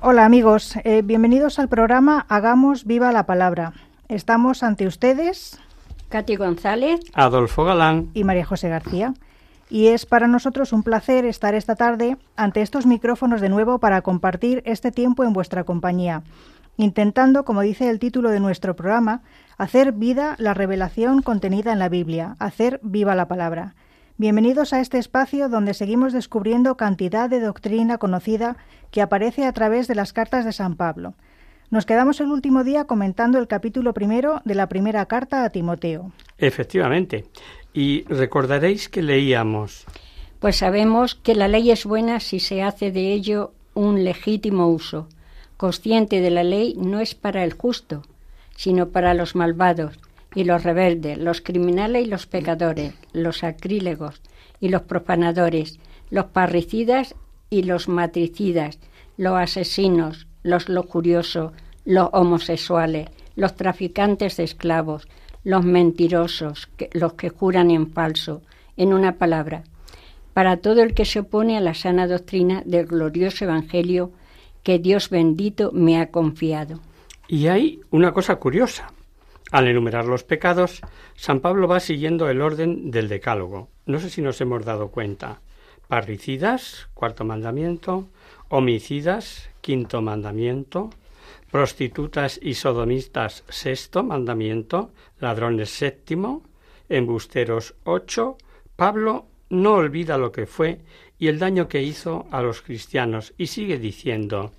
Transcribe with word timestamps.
Hola 0.00 0.24
amigos, 0.24 0.76
eh, 0.84 1.02
bienvenidos 1.02 1.58
al 1.58 1.68
programa 1.68 2.24
Hagamos 2.28 2.84
viva 2.84 3.10
la 3.10 3.26
palabra. 3.26 3.72
Estamos 4.08 4.62
ante 4.62 4.86
ustedes, 4.86 5.58
Katy 6.08 6.36
González, 6.36 7.00
Adolfo 7.14 7.64
Galán 7.64 8.08
y 8.14 8.22
María 8.22 8.44
José 8.44 8.68
García. 8.68 9.14
Y 9.68 9.88
es 9.88 10.06
para 10.06 10.28
nosotros 10.28 10.72
un 10.72 10.84
placer 10.84 11.24
estar 11.24 11.56
esta 11.56 11.74
tarde 11.74 12.16
ante 12.36 12.62
estos 12.62 12.86
micrófonos 12.86 13.40
de 13.40 13.48
nuevo 13.48 13.80
para 13.80 14.00
compartir 14.02 14.62
este 14.66 14.92
tiempo 14.92 15.24
en 15.24 15.32
vuestra 15.32 15.64
compañía, 15.64 16.22
intentando, 16.76 17.44
como 17.44 17.62
dice 17.62 17.90
el 17.90 17.98
título 17.98 18.30
de 18.30 18.38
nuestro 18.38 18.76
programa, 18.76 19.22
hacer 19.56 19.90
vida 19.90 20.36
la 20.38 20.54
revelación 20.54 21.22
contenida 21.22 21.72
en 21.72 21.80
la 21.80 21.88
Biblia, 21.88 22.36
hacer 22.38 22.78
viva 22.84 23.16
la 23.16 23.26
palabra. 23.26 23.74
Bienvenidos 24.20 24.72
a 24.72 24.80
este 24.80 24.98
espacio 24.98 25.48
donde 25.48 25.74
seguimos 25.74 26.12
descubriendo 26.12 26.76
cantidad 26.76 27.30
de 27.30 27.38
doctrina 27.38 27.98
conocida 27.98 28.56
que 28.90 29.00
aparece 29.00 29.44
a 29.44 29.52
través 29.52 29.86
de 29.86 29.94
las 29.94 30.12
cartas 30.12 30.44
de 30.44 30.50
San 30.50 30.74
Pablo. 30.74 31.14
Nos 31.70 31.86
quedamos 31.86 32.20
el 32.20 32.32
último 32.32 32.64
día 32.64 32.84
comentando 32.84 33.38
el 33.38 33.46
capítulo 33.46 33.94
primero 33.94 34.42
de 34.44 34.56
la 34.56 34.68
primera 34.68 35.06
carta 35.06 35.44
a 35.44 35.50
Timoteo. 35.50 36.10
Efectivamente. 36.36 37.26
Y 37.72 38.02
recordaréis 38.08 38.88
que 38.88 39.02
leíamos. 39.02 39.86
Pues 40.40 40.56
sabemos 40.56 41.14
que 41.14 41.36
la 41.36 41.46
ley 41.46 41.70
es 41.70 41.84
buena 41.84 42.18
si 42.18 42.40
se 42.40 42.64
hace 42.64 42.90
de 42.90 43.12
ello 43.12 43.52
un 43.74 44.02
legítimo 44.02 44.66
uso. 44.66 45.06
Consciente 45.56 46.20
de 46.20 46.30
la 46.30 46.42
ley 46.42 46.74
no 46.76 46.98
es 46.98 47.14
para 47.14 47.44
el 47.44 47.52
justo, 47.52 48.02
sino 48.56 48.88
para 48.88 49.14
los 49.14 49.36
malvados 49.36 49.96
y 50.34 50.44
los 50.44 50.62
rebeldes, 50.62 51.18
los 51.18 51.40
criminales 51.40 52.06
y 52.06 52.10
los 52.10 52.26
pecadores, 52.26 52.94
los 53.12 53.38
sacrílegos 53.38 54.20
y 54.60 54.68
los 54.68 54.82
profanadores, 54.82 55.78
los 56.10 56.26
parricidas 56.26 57.14
y 57.50 57.62
los 57.62 57.88
matricidas, 57.88 58.78
los 59.16 59.34
asesinos, 59.38 60.26
los 60.42 60.68
lujuriosos, 60.68 61.52
los 61.84 62.08
homosexuales, 62.12 63.08
los 63.36 63.54
traficantes 63.54 64.36
de 64.36 64.44
esclavos, 64.44 65.08
los 65.44 65.64
mentirosos, 65.64 66.68
los 66.92 67.14
que 67.14 67.30
juran 67.30 67.70
en 67.70 67.90
falso, 67.90 68.42
en 68.76 68.92
una 68.92 69.16
palabra, 69.16 69.64
para 70.34 70.58
todo 70.58 70.82
el 70.82 70.94
que 70.94 71.04
se 71.04 71.20
opone 71.20 71.56
a 71.56 71.60
la 71.60 71.74
sana 71.74 72.06
doctrina 72.06 72.62
del 72.64 72.86
glorioso 72.86 73.44
Evangelio 73.44 74.12
que 74.62 74.78
Dios 74.78 75.08
bendito 75.08 75.70
me 75.72 76.00
ha 76.00 76.10
confiado. 76.10 76.80
Y 77.26 77.46
hay 77.46 77.80
una 77.90 78.12
cosa 78.12 78.36
curiosa. 78.36 78.92
Al 79.50 79.66
enumerar 79.66 80.04
los 80.04 80.24
pecados, 80.24 80.82
San 81.14 81.40
Pablo 81.40 81.68
va 81.68 81.80
siguiendo 81.80 82.28
el 82.28 82.40
orden 82.40 82.90
del 82.90 83.08
decálogo. 83.08 83.68
No 83.86 83.98
sé 83.98 84.10
si 84.10 84.20
nos 84.20 84.40
hemos 84.40 84.64
dado 84.64 84.88
cuenta. 84.88 85.40
Parricidas, 85.88 86.88
cuarto 86.92 87.24
mandamiento, 87.24 88.08
homicidas, 88.48 89.48
quinto 89.62 90.02
mandamiento, 90.02 90.90
prostitutas 91.50 92.38
y 92.42 92.54
sodomistas, 92.54 93.44
sexto 93.48 94.02
mandamiento, 94.02 94.90
ladrones, 95.18 95.70
séptimo, 95.70 96.42
embusteros, 96.88 97.74
ocho. 97.84 98.36
Pablo 98.76 99.26
no 99.50 99.74
olvida 99.74 100.18
lo 100.18 100.30
que 100.30 100.46
fue 100.46 100.80
y 101.18 101.28
el 101.28 101.38
daño 101.38 101.68
que 101.68 101.82
hizo 101.82 102.26
a 102.30 102.42
los 102.42 102.62
cristianos 102.62 103.34
y 103.38 103.46
sigue 103.46 103.78
diciendo 103.78 104.52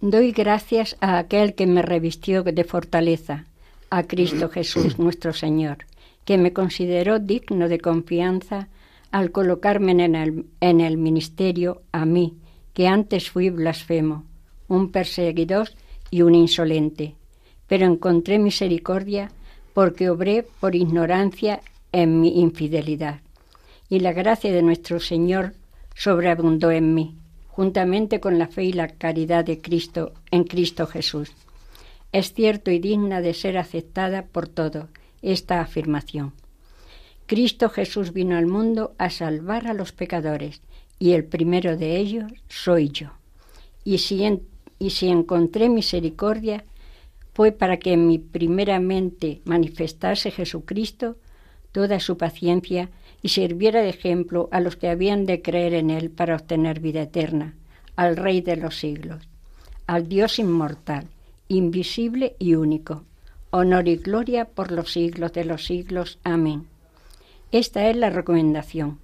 Doy 0.00 0.32
gracias 0.32 0.96
a 1.00 1.18
aquel 1.18 1.54
que 1.54 1.66
me 1.66 1.82
revistió 1.82 2.42
de 2.42 2.64
fortaleza, 2.64 3.46
a 3.90 4.04
Cristo 4.04 4.48
Jesús 4.48 4.98
nuestro 4.98 5.32
Señor, 5.32 5.78
que 6.24 6.38
me 6.38 6.52
consideró 6.52 7.18
digno 7.18 7.68
de 7.68 7.78
confianza 7.78 8.68
al 9.10 9.30
colocarme 9.30 9.92
en 9.92 10.14
el, 10.14 10.46
en 10.60 10.80
el 10.80 10.96
ministerio 10.96 11.82
a 11.92 12.04
mí, 12.04 12.34
que 12.72 12.88
antes 12.88 13.30
fui 13.30 13.50
blasfemo, 13.50 14.24
un 14.68 14.90
perseguidor 14.90 15.70
y 16.10 16.22
un 16.22 16.34
insolente, 16.34 17.14
pero 17.68 17.86
encontré 17.86 18.38
misericordia 18.38 19.30
porque 19.72 20.10
obré 20.10 20.44
por 20.60 20.74
ignorancia 20.74 21.60
en 21.92 22.20
mi 22.20 22.40
infidelidad. 22.40 23.20
Y 23.88 24.00
la 24.00 24.12
gracia 24.12 24.52
de 24.52 24.62
nuestro 24.62 24.98
Señor 24.98 25.54
sobreabundó 25.94 26.70
en 26.70 26.94
mí, 26.94 27.14
juntamente 27.48 28.18
con 28.18 28.38
la 28.38 28.48
fe 28.48 28.64
y 28.64 28.72
la 28.72 28.88
caridad 28.88 29.44
de 29.44 29.60
Cristo 29.60 30.12
en 30.30 30.44
Cristo 30.44 30.86
Jesús. 30.86 31.30
Es 32.14 32.32
cierto 32.32 32.70
y 32.70 32.78
digna 32.78 33.20
de 33.20 33.34
ser 33.34 33.58
aceptada 33.58 34.26
por 34.26 34.46
todos 34.46 34.86
esta 35.20 35.60
afirmación. 35.60 36.32
Cristo 37.26 37.68
Jesús 37.68 38.12
vino 38.12 38.36
al 38.36 38.46
mundo 38.46 38.94
a 38.98 39.10
salvar 39.10 39.66
a 39.66 39.74
los 39.74 39.90
pecadores, 39.90 40.62
y 41.00 41.14
el 41.14 41.24
primero 41.24 41.76
de 41.76 41.96
ellos 41.96 42.30
soy 42.46 42.90
yo. 42.90 43.08
Y 43.82 43.98
si, 43.98 45.08
encontré 45.08 45.68
misericordia, 45.68 46.64
fue 47.32 47.50
para 47.50 47.78
que 47.78 47.94
en 47.94 48.06
mi 48.06 48.20
primeramente 48.20 49.40
manifestase 49.44 50.30
Jesucristo 50.30 51.16
toda 51.72 51.98
su 51.98 52.16
paciencia 52.16 52.90
y 53.22 53.30
sirviera 53.30 53.82
de 53.82 53.88
ejemplo 53.88 54.48
a 54.52 54.60
los 54.60 54.76
que 54.76 54.88
habían 54.88 55.26
de 55.26 55.42
creer 55.42 55.74
en 55.74 55.90
Él 55.90 56.12
para 56.12 56.36
obtener 56.36 56.78
vida 56.78 57.02
eterna, 57.02 57.56
al 57.96 58.16
Rey 58.16 58.40
de 58.40 58.56
los 58.56 58.78
siglos, 58.78 59.26
al 59.88 60.08
Dios 60.08 60.38
inmortal, 60.38 61.08
invisible 61.48 62.36
y 62.38 62.54
único. 62.54 63.04
Honor 63.50 63.88
y 63.88 63.96
gloria 63.96 64.46
por 64.46 64.72
los 64.72 64.92
siglos 64.92 65.32
de 65.32 65.44
los 65.44 65.64
siglos. 65.64 66.18
Amén. 66.24 66.66
Esta 67.52 67.88
es 67.88 67.96
la 67.96 68.10
recomendación. 68.10 68.98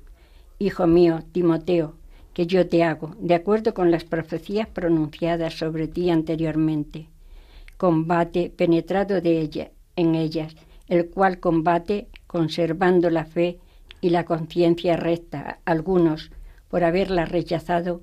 Hijo 0.59 0.87
mío, 0.87 1.21
Timoteo, 1.33 1.95
que 2.35 2.47
yo 2.47 2.67
te 2.69 2.83
hago, 2.83 3.15
de 3.19 3.35
acuerdo 3.35 3.75
con 3.75 3.91
las 3.91 4.05
profecías 4.05 4.69
pronunciadas 4.69 5.55
sobre 5.55 5.89
ti 5.89 6.11
anteriormente. 6.11 7.07
Combate 7.77 8.51
penetrado 8.51 9.21
de 9.21 9.41
ella, 9.41 9.71
en 9.97 10.15
ellas, 10.15 10.55
el 10.89 11.09
cual 11.09 11.39
combate 11.39 12.09
conservando 12.27 13.11
la 13.11 13.25
fe 13.25 13.59
y 14.01 14.11
la 14.11 14.25
conciencia 14.25 14.97
recta. 14.97 15.61
Algunos, 15.65 16.31
por 16.69 16.85
haberla 16.85 17.25
rechazado, 17.25 18.03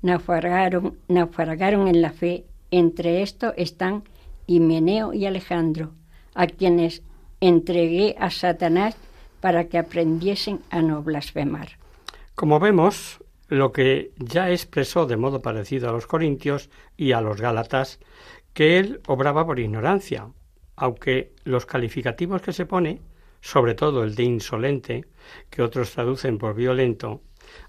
naufragaron, 0.00 0.98
naufragaron 1.08 1.88
en 1.88 2.02
la 2.02 2.10
fe. 2.10 2.44
Entre 2.72 3.20
estos 3.20 3.52
están 3.58 4.02
Himeneo 4.46 5.12
y 5.12 5.26
Alejandro, 5.26 5.92
a 6.34 6.46
quienes 6.46 7.02
entregué 7.38 8.16
a 8.18 8.30
Satanás 8.30 8.96
para 9.42 9.68
que 9.68 9.76
aprendiesen 9.76 10.60
a 10.70 10.80
no 10.80 11.02
blasfemar. 11.02 11.72
Como 12.34 12.58
vemos, 12.60 13.22
lo 13.48 13.72
que 13.72 14.12
ya 14.16 14.50
expresó 14.50 15.04
de 15.04 15.18
modo 15.18 15.42
parecido 15.42 15.90
a 15.90 15.92
los 15.92 16.06
corintios 16.06 16.70
y 16.96 17.12
a 17.12 17.20
los 17.20 17.38
gálatas, 17.42 18.00
que 18.54 18.78
él 18.78 19.02
obraba 19.06 19.44
por 19.44 19.60
ignorancia, 19.60 20.28
aunque 20.74 21.34
los 21.44 21.66
calificativos 21.66 22.40
que 22.40 22.54
se 22.54 22.64
pone, 22.64 23.02
sobre 23.42 23.74
todo 23.74 24.02
el 24.02 24.14
de 24.14 24.22
insolente, 24.22 25.04
que 25.50 25.60
otros 25.60 25.90
traducen 25.90 26.38
por 26.38 26.54
violento, 26.54 27.20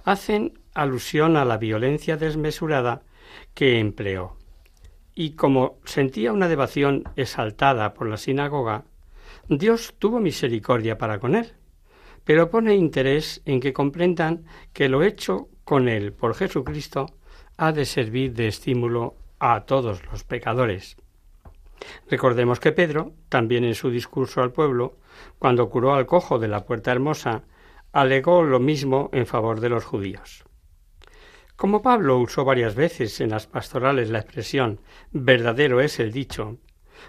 hacen 0.06 0.60
alusión 0.74 1.36
a 1.36 1.44
la 1.44 1.58
violencia 1.58 2.16
desmesurada 2.16 3.02
que 3.54 3.80
empleó. 3.80 4.38
Y 5.16 5.32
como 5.32 5.78
sentía 5.86 6.34
una 6.34 6.48
devoción 6.48 7.04
exaltada 7.16 7.94
por 7.94 8.08
la 8.08 8.18
sinagoga, 8.18 8.86
Dios 9.48 9.96
tuvo 10.00 10.20
misericordia 10.20 10.98
para 10.98 11.20
con 11.20 11.36
él, 11.36 11.54
pero 12.24 12.50
pone 12.50 12.76
interés 12.76 13.42
en 13.46 13.60
que 13.60 13.74
comprendan 13.74 14.46
que 14.72 14.90
lo 14.90 15.04
hecho 15.04 15.50
con 15.64 15.88
él 15.88 16.14
por 16.14 16.34
Jesucristo 16.36 17.08
ha 17.58 17.72
de 17.72 17.86
servir 17.86 18.34
de 18.34 18.48
estímulo 18.48 19.16
a 19.40 19.62
todos 19.66 20.04
los 20.06 20.24
pecadores. 20.24 20.98
Recordemos 22.10 22.60
que 22.60 22.72
Pedro, 22.72 23.14
también 23.30 23.64
en 23.66 23.76
su 23.76 23.90
discurso 23.90 24.42
al 24.42 24.52
pueblo, 24.52 24.98
cuando 25.38 25.70
curó 25.70 25.94
al 25.94 26.06
cojo 26.06 26.40
de 26.40 26.48
la 26.48 26.66
puerta 26.66 26.92
hermosa, 26.92 27.44
alegó 27.92 28.44
lo 28.44 28.60
mismo 28.60 29.10
en 29.14 29.26
favor 29.26 29.60
de 29.60 29.70
los 29.70 29.84
judíos. 29.84 30.46
Como 31.64 31.82
Pablo 31.82 32.20
usó 32.20 32.44
varias 32.44 32.76
veces 32.76 33.22
en 33.22 33.30
las 33.30 33.48
pastorales 33.48 34.10
la 34.10 34.20
expresión 34.20 34.82
verdadero 35.14 35.80
es 35.80 35.98
el 36.02 36.12
dicho, 36.12 36.58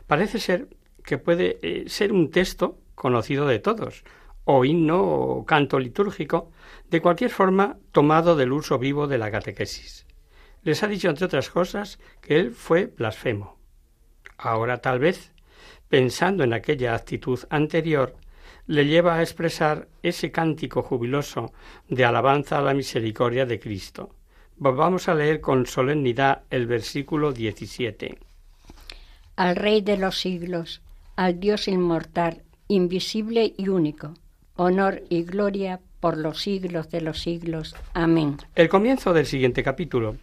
parece 0.07 0.39
ser 0.39 0.69
que 1.03 1.19
puede 1.19 1.59
eh, 1.61 1.89
ser 1.89 2.13
un 2.13 2.31
texto 2.31 2.79
conocido 2.95 3.49
de 3.49 3.59
todos, 3.59 4.05
o 4.45 4.65
himno 4.65 5.03
o 5.03 5.45
canto 5.45 5.81
litúrgico, 5.81 6.53
de 6.89 7.03
cualquier 7.03 7.33
forma 7.33 7.79
tomado 7.91 8.37
del 8.37 8.53
uso 8.53 8.79
vivo 8.79 9.09
de 9.09 9.19
la 9.19 9.33
catequesis. 9.33 10.07
Les 10.63 10.85
ha 10.85 10.87
dicho, 10.87 11.09
entre 11.09 11.27
otras 11.27 11.51
cosas, 11.51 11.99
que 12.21 12.39
él 12.39 12.53
fue 12.53 12.87
blasfemo. 12.87 13.59
Ahora 14.39 14.79
tal 14.79 15.01
vez, 15.01 15.33
pensando 15.89 16.45
en 16.45 16.53
aquella 16.53 16.95
actitud 16.95 17.41
anterior, 17.51 18.15
le 18.69 18.87
lleva 18.87 19.17
a 19.17 19.23
expresar 19.23 19.89
ese 20.05 20.31
cántico 20.31 20.81
jubiloso 20.81 21.53
de 21.89 22.05
alabanza 22.05 22.59
a 22.59 22.63
la 22.63 22.73
misericordia 22.73 23.47
de 23.47 23.59
Cristo. 23.59 24.11
Vamos 24.57 25.09
a 25.09 25.15
leer 25.15 25.41
con 25.41 25.67
solemnidad 25.67 26.43
el 26.51 26.67
versículo 26.67 27.33
17. 27.33 28.19
Al 29.37 29.57
Rey 29.57 29.81
de 29.81 29.97
los 29.97 30.21
siglos, 30.21 30.81
al 31.17 31.41
Dios 31.41 31.67
inmortal, 31.67 32.43
invisible 32.69 33.53
y 33.57 33.69
único, 33.69 34.15
honor 34.57 35.03
y 35.09 35.25
gloria 35.25 35.81
por 36.01 36.17
los 36.17 36.41
siglos 36.41 36.89
de 36.91 37.01
los 37.01 37.21
siglos. 37.21 37.75
Amén. 37.95 38.37
El 38.55 38.69
comienzo 38.69 39.13
del 39.13 39.27
siguiente 39.27 39.65
capítulo 39.65 40.17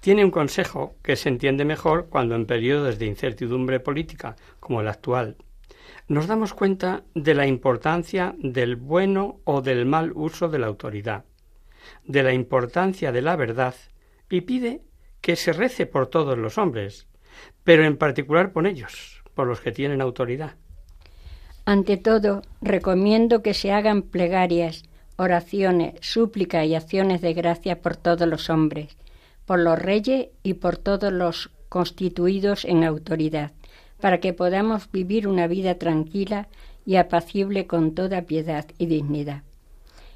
tiene 0.00 0.24
un 0.24 0.30
consejo 0.30 0.94
que 1.02 1.16
se 1.16 1.28
entiende 1.28 1.64
mejor 1.64 2.06
cuando 2.08 2.36
en 2.36 2.46
periodos 2.46 2.98
de 2.98 3.06
incertidumbre 3.06 3.80
política 3.80 4.36
como 4.60 4.80
el 4.80 4.88
actual 4.88 5.36
nos 6.08 6.26
damos 6.26 6.54
cuenta 6.54 7.02
de 7.14 7.34
la 7.34 7.46
importancia 7.46 8.34
del 8.38 8.76
bueno 8.76 9.40
o 9.44 9.60
del 9.60 9.84
mal 9.84 10.12
uso 10.14 10.48
de 10.48 10.58
la 10.58 10.66
autoridad, 10.66 11.24
de 12.04 12.22
la 12.22 12.32
importancia 12.32 13.12
de 13.12 13.22
la 13.22 13.36
verdad 13.36 13.74
y 14.30 14.42
pide 14.42 14.82
que 15.20 15.36
se 15.36 15.52
rece 15.52 15.86
por 15.86 16.06
todos 16.06 16.38
los 16.38 16.58
hombres, 16.58 17.06
pero 17.64 17.84
en 17.84 17.96
particular 17.96 18.52
por 18.52 18.66
ellos, 18.66 19.22
por 19.34 19.46
los 19.46 19.60
que 19.60 19.72
tienen 19.72 20.00
autoridad. 20.00 20.56
Ante 21.64 21.96
todo, 21.96 22.42
recomiendo 22.62 23.42
que 23.42 23.52
se 23.52 23.72
hagan 23.72 24.02
plegarias, 24.02 24.84
oraciones, 25.16 25.94
súplicas 26.00 26.66
y 26.66 26.74
acciones 26.74 27.20
de 27.20 27.34
gracia 27.34 27.82
por 27.82 27.96
todos 27.96 28.26
los 28.26 28.48
hombres, 28.48 28.96
por 29.44 29.58
los 29.58 29.78
reyes 29.78 30.28
y 30.42 30.54
por 30.54 30.76
todos 30.78 31.12
los 31.12 31.50
constituidos 31.68 32.64
en 32.64 32.84
autoridad, 32.84 33.52
para 34.00 34.18
que 34.20 34.32
podamos 34.32 34.90
vivir 34.90 35.28
una 35.28 35.46
vida 35.46 35.74
tranquila 35.74 36.48
y 36.86 36.96
apacible 36.96 37.66
con 37.66 37.94
toda 37.94 38.22
piedad 38.22 38.66
y 38.78 38.86
dignidad. 38.86 39.42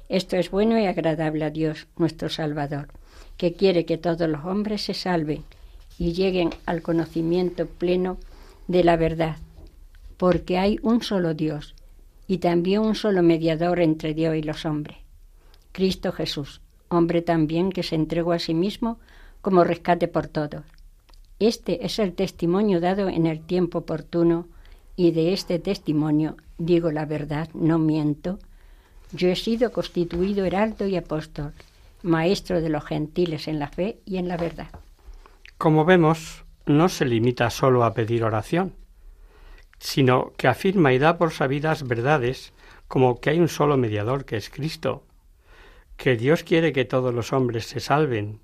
Esto 0.09 0.37
es 0.37 0.51
bueno 0.51 0.79
y 0.79 0.85
agradable 0.85 1.45
a 1.45 1.49
Dios, 1.49 1.87
nuestro 1.97 2.29
Salvador, 2.29 2.89
que 3.37 3.53
quiere 3.53 3.85
que 3.85 3.97
todos 3.97 4.29
los 4.29 4.45
hombres 4.45 4.83
se 4.83 4.93
salven 4.93 5.43
y 5.97 6.13
lleguen 6.13 6.51
al 6.65 6.81
conocimiento 6.81 7.67
pleno 7.67 8.17
de 8.67 8.83
la 8.83 8.97
verdad, 8.97 9.37
porque 10.17 10.57
hay 10.57 10.79
un 10.81 11.01
solo 11.01 11.33
Dios 11.33 11.75
y 12.27 12.37
también 12.37 12.81
un 12.81 12.95
solo 12.95 13.23
mediador 13.23 13.79
entre 13.79 14.13
Dios 14.13 14.35
y 14.35 14.41
los 14.41 14.65
hombres, 14.65 14.97
Cristo 15.71 16.11
Jesús, 16.11 16.61
hombre 16.89 17.21
también 17.21 17.71
que 17.71 17.83
se 17.83 17.95
entregó 17.95 18.31
a 18.31 18.39
sí 18.39 18.53
mismo 18.53 18.99
como 19.41 19.63
rescate 19.63 20.07
por 20.07 20.27
todos 20.27 20.63
este 21.39 21.85
es 21.85 21.99
el 21.99 22.13
testimonio 22.13 22.79
dado 22.79 23.09
en 23.09 23.25
el 23.25 23.41
tiempo 23.41 23.79
oportuno 23.79 24.47
y 24.95 25.11
de 25.11 25.33
este 25.33 25.59
testimonio 25.59 26.37
digo 26.57 26.89
la 26.91 27.05
verdad, 27.05 27.49
no 27.53 27.79
miento. 27.79 28.39
Yo 29.13 29.29
he 29.29 29.35
sido 29.35 29.71
constituido 29.71 30.45
heraldo 30.45 30.87
y 30.87 30.97
apóstol, 30.97 31.53
maestro 32.01 32.61
de 32.61 32.69
los 32.69 32.83
gentiles 32.83 33.47
en 33.47 33.59
la 33.59 33.69
fe 33.69 33.99
y 34.05 34.17
en 34.17 34.27
la 34.27 34.37
verdad. 34.37 34.67
Como 35.57 35.85
vemos, 35.85 36.43
no 36.65 36.89
se 36.89 37.05
limita 37.05 37.49
solo 37.49 37.83
a 37.83 37.93
pedir 37.93 38.23
oración, 38.23 38.73
sino 39.79 40.33
que 40.35 40.47
afirma 40.47 40.93
y 40.93 40.97
da 40.97 41.17
por 41.17 41.31
sabidas 41.31 41.87
verdades 41.87 42.53
como 42.87 43.19
que 43.21 43.29
hay 43.29 43.39
un 43.39 43.49
solo 43.49 43.77
mediador 43.77 44.25
que 44.25 44.37
es 44.37 44.49
Cristo, 44.49 45.05
que 45.95 46.17
Dios 46.17 46.43
quiere 46.43 46.73
que 46.73 46.85
todos 46.85 47.13
los 47.13 47.31
hombres 47.31 47.65
se 47.67 47.79
salven 47.79 48.41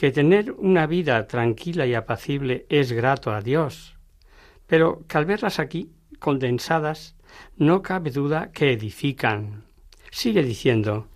que 0.00 0.12
tener 0.12 0.52
una 0.52 0.86
vida 0.86 1.26
tranquila 1.26 1.84
y 1.84 1.92
apacible 1.92 2.64
es 2.70 2.90
grato 2.90 3.32
a 3.32 3.42
Dios, 3.42 3.98
pero 4.66 5.06
que 5.06 5.18
al 5.18 5.26
verlas 5.26 5.58
aquí, 5.58 5.92
condensadas, 6.18 7.16
no 7.58 7.82
cabe 7.82 8.10
duda 8.10 8.50
que 8.50 8.72
edifican. 8.72 9.64
Sigue 10.10 10.42
diciendo 10.42 11.06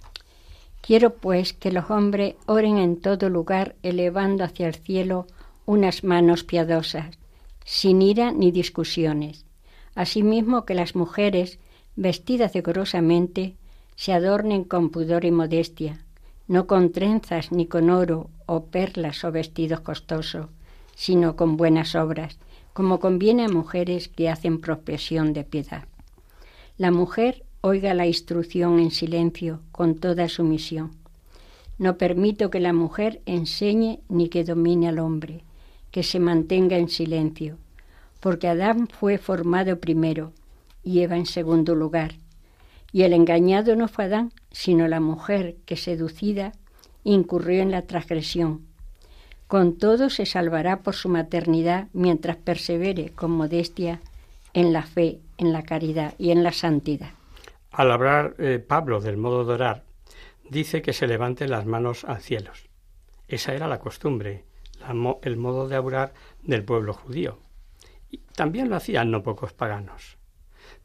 Quiero 0.80 1.14
pues 1.14 1.52
que 1.52 1.72
los 1.72 1.90
hombres 1.90 2.34
oren 2.46 2.78
en 2.78 3.00
todo 3.00 3.28
lugar 3.30 3.74
elevando 3.82 4.44
hacia 4.44 4.66
el 4.66 4.74
cielo 4.74 5.26
unas 5.64 6.04
manos 6.04 6.44
piadosas, 6.44 7.18
sin 7.64 8.02
ira 8.02 8.32
ni 8.32 8.50
discusiones. 8.50 9.46
Asimismo 9.94 10.66
que 10.66 10.74
las 10.74 10.94
mujeres, 10.94 11.58
vestidas 11.96 12.52
decorosamente, 12.52 13.54
se 13.96 14.12
adornen 14.12 14.64
con 14.64 14.90
pudor 14.90 15.24
y 15.24 15.30
modestia, 15.30 16.04
no 16.48 16.66
con 16.66 16.92
trenzas 16.92 17.50
ni 17.50 17.66
con 17.66 17.88
oro 17.88 18.28
o 18.46 18.66
perlas 18.66 19.24
o 19.24 19.32
vestidos 19.32 19.80
costosos, 19.80 20.48
sino 20.94 21.36
con 21.36 21.56
buenas 21.56 21.94
obras, 21.94 22.38
como 22.72 23.00
conviene 23.00 23.44
a 23.46 23.48
mujeres 23.48 24.08
que 24.08 24.28
hacen 24.28 24.60
profesión 24.60 25.32
de 25.32 25.44
piedad. 25.44 25.84
La 26.76 26.90
mujer 26.90 27.44
oiga 27.66 27.94
la 27.94 28.06
instrucción 28.06 28.78
en 28.78 28.90
silencio, 28.90 29.60
con 29.72 29.94
toda 29.94 30.28
sumisión. 30.28 30.90
No 31.78 31.96
permito 31.96 32.50
que 32.50 32.60
la 32.60 32.74
mujer 32.74 33.22
enseñe 33.24 34.00
ni 34.10 34.28
que 34.28 34.44
domine 34.44 34.88
al 34.88 34.98
hombre, 34.98 35.40
que 35.90 36.02
se 36.02 36.20
mantenga 36.20 36.76
en 36.76 36.90
silencio, 36.90 37.56
porque 38.20 38.48
Adán 38.48 38.86
fue 38.86 39.16
formado 39.16 39.80
primero 39.80 40.32
y 40.82 41.00
Eva 41.00 41.16
en 41.16 41.24
segundo 41.24 41.74
lugar, 41.74 42.16
y 42.92 43.04
el 43.04 43.14
engañado 43.14 43.76
no 43.76 43.88
fue 43.88 44.04
Adán, 44.04 44.30
sino 44.50 44.86
la 44.86 45.00
mujer 45.00 45.56
que 45.64 45.78
seducida 45.78 46.52
incurrió 47.02 47.62
en 47.62 47.70
la 47.70 47.80
transgresión. 47.80 48.60
Con 49.46 49.78
todo 49.78 50.10
se 50.10 50.26
salvará 50.26 50.82
por 50.82 50.94
su 50.94 51.08
maternidad 51.08 51.88
mientras 51.94 52.36
persevere 52.36 53.08
con 53.08 53.30
modestia 53.30 54.02
en 54.52 54.74
la 54.74 54.82
fe, 54.82 55.20
en 55.38 55.54
la 55.54 55.62
caridad 55.62 56.12
y 56.18 56.30
en 56.30 56.42
la 56.42 56.52
santidad. 56.52 57.12
Al 57.76 57.90
hablar 57.90 58.36
eh, 58.38 58.60
Pablo 58.60 59.00
del 59.00 59.16
modo 59.16 59.44
de 59.44 59.54
orar, 59.54 59.84
dice 60.48 60.80
que 60.80 60.92
se 60.92 61.08
levanten 61.08 61.50
las 61.50 61.66
manos 61.66 62.04
al 62.04 62.20
cielo. 62.20 62.52
Esa 63.26 63.52
era 63.52 63.66
la 63.66 63.80
costumbre, 63.80 64.44
el 65.22 65.36
modo 65.36 65.66
de 65.66 65.76
orar 65.76 66.14
del 66.40 66.64
pueblo 66.64 66.92
judío. 66.92 67.40
Y 68.12 68.18
también 68.18 68.70
lo 68.70 68.76
hacían 68.76 69.10
no 69.10 69.24
pocos 69.24 69.54
paganos. 69.54 70.18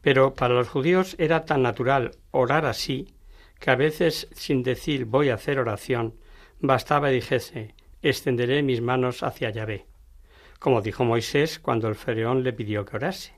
Pero 0.00 0.34
para 0.34 0.54
los 0.54 0.68
judíos 0.68 1.14
era 1.20 1.44
tan 1.44 1.62
natural 1.62 2.10
orar 2.32 2.66
así 2.66 3.14
que 3.60 3.70
a 3.70 3.76
veces 3.76 4.26
sin 4.32 4.64
decir 4.64 5.04
voy 5.04 5.28
a 5.28 5.34
hacer 5.34 5.60
oración, 5.60 6.16
bastaba 6.58 7.12
y 7.12 7.14
dijese 7.14 7.76
extenderé 8.02 8.64
mis 8.64 8.80
manos 8.80 9.22
hacia 9.22 9.50
Yahvé, 9.50 9.86
como 10.58 10.82
dijo 10.82 11.04
Moisés 11.04 11.60
cuando 11.60 11.86
el 11.86 11.94
faraón 11.94 12.42
le 12.42 12.52
pidió 12.52 12.84
que 12.84 12.96
orase. 12.96 13.34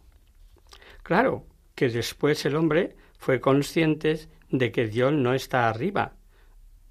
Claro 1.03 1.45
que 1.75 1.91
después 1.91 2.47
el 2.47 2.57
hombre 2.57 2.97
fue 3.23 3.41
consciente 3.41 4.27
de 4.51 4.73
que 4.73 4.89
Dios 4.89 5.13
no 5.13 5.33
está 5.33 5.69
arriba, 5.69 6.15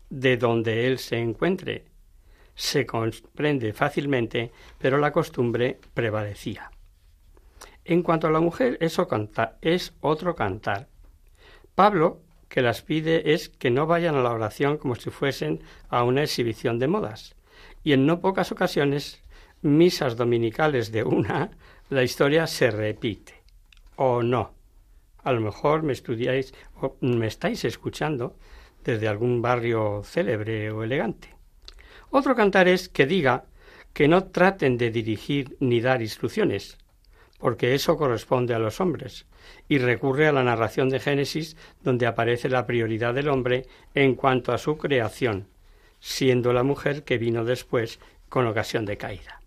de 0.10 0.38
donde 0.38 0.88
él 0.88 0.98
se 0.98 1.18
encuentre. 1.18 1.84
Se 2.56 2.86
comprende 2.86 3.74
fácilmente, 3.74 4.54
pero 4.80 4.98
la 4.98 5.12
costumbre 5.12 5.78
prevalecía. 5.94 6.72
En 7.84 8.02
cuanto 8.02 8.28
a 8.28 8.32
la 8.32 8.40
mujer, 8.40 8.78
eso 8.80 9.10
es 9.60 9.94
otro 10.00 10.34
cantar. 10.34 10.88
Pablo, 11.76 12.22
que 12.48 12.62
las 12.62 12.82
pide 12.82 13.34
es 13.34 13.50
que 13.50 13.70
no 13.70 13.86
vayan 13.86 14.16
a 14.16 14.22
la 14.22 14.32
oración 14.32 14.78
como 14.78 14.96
si 14.96 15.10
fuesen 15.10 15.62
a 15.90 16.06
una 16.06 16.24
exhibición 16.24 16.80
de 16.80 16.88
modas. 16.88 17.36
Y 17.84 17.92
en 17.92 18.06
no 18.06 18.22
pocas 18.22 18.54
ocasiones, 18.54 19.22
misas 19.62 20.16
dominicales 20.16 20.94
de 20.94 21.04
una, 21.04 21.52
la 21.90 22.04
historia 22.04 22.48
se 22.48 22.72
repite. 22.72 23.34
O 23.98 24.24
no. 24.24 24.61
A 25.24 25.32
lo 25.32 25.42
mejor 25.42 25.84
me 25.84 25.94
estudiáis 25.94 26.54
o 26.76 26.96
me 27.02 27.28
estáis 27.28 27.64
escuchando 27.66 28.36
desde 28.84 29.08
algún 29.08 29.42
barrio 29.42 30.02
célebre 30.04 30.72
o 30.72 30.84
elegante. 30.84 31.36
Otro 32.10 32.36
cantar 32.36 32.68
es 32.68 32.90
que 32.90 33.06
diga 33.06 33.46
que 33.94 34.08
no 34.08 34.26
traten 34.26 34.78
de 34.78 34.90
dirigir 34.90 35.58
ni 35.60 35.82
dar 35.82 36.02
instrucciones, 36.02 36.78
porque 37.38 37.74
eso 37.74 37.98
corresponde 37.98 38.54
a 38.54 38.60
los 38.60 38.80
hombres, 38.80 39.26
y 39.68 39.78
recurre 39.80 40.28
a 40.28 40.32
la 40.32 40.44
narración 40.44 40.90
de 40.90 41.00
Génesis, 41.00 41.58
donde 41.82 42.06
aparece 42.06 42.50
la 42.50 42.66
prioridad 42.66 43.14
del 43.14 43.30
hombre 43.30 43.66
en 43.94 44.16
cuanto 44.16 44.54
a 44.54 44.58
su 44.58 44.78
creación, 44.78 45.48
siendo 46.00 46.54
la 46.54 46.64
mujer 46.64 47.04
que 47.04 47.18
vino 47.18 47.44
después 47.44 48.00
con 48.30 48.48
ocasión 48.48 48.86
de 48.86 48.98
caída. 48.98 49.42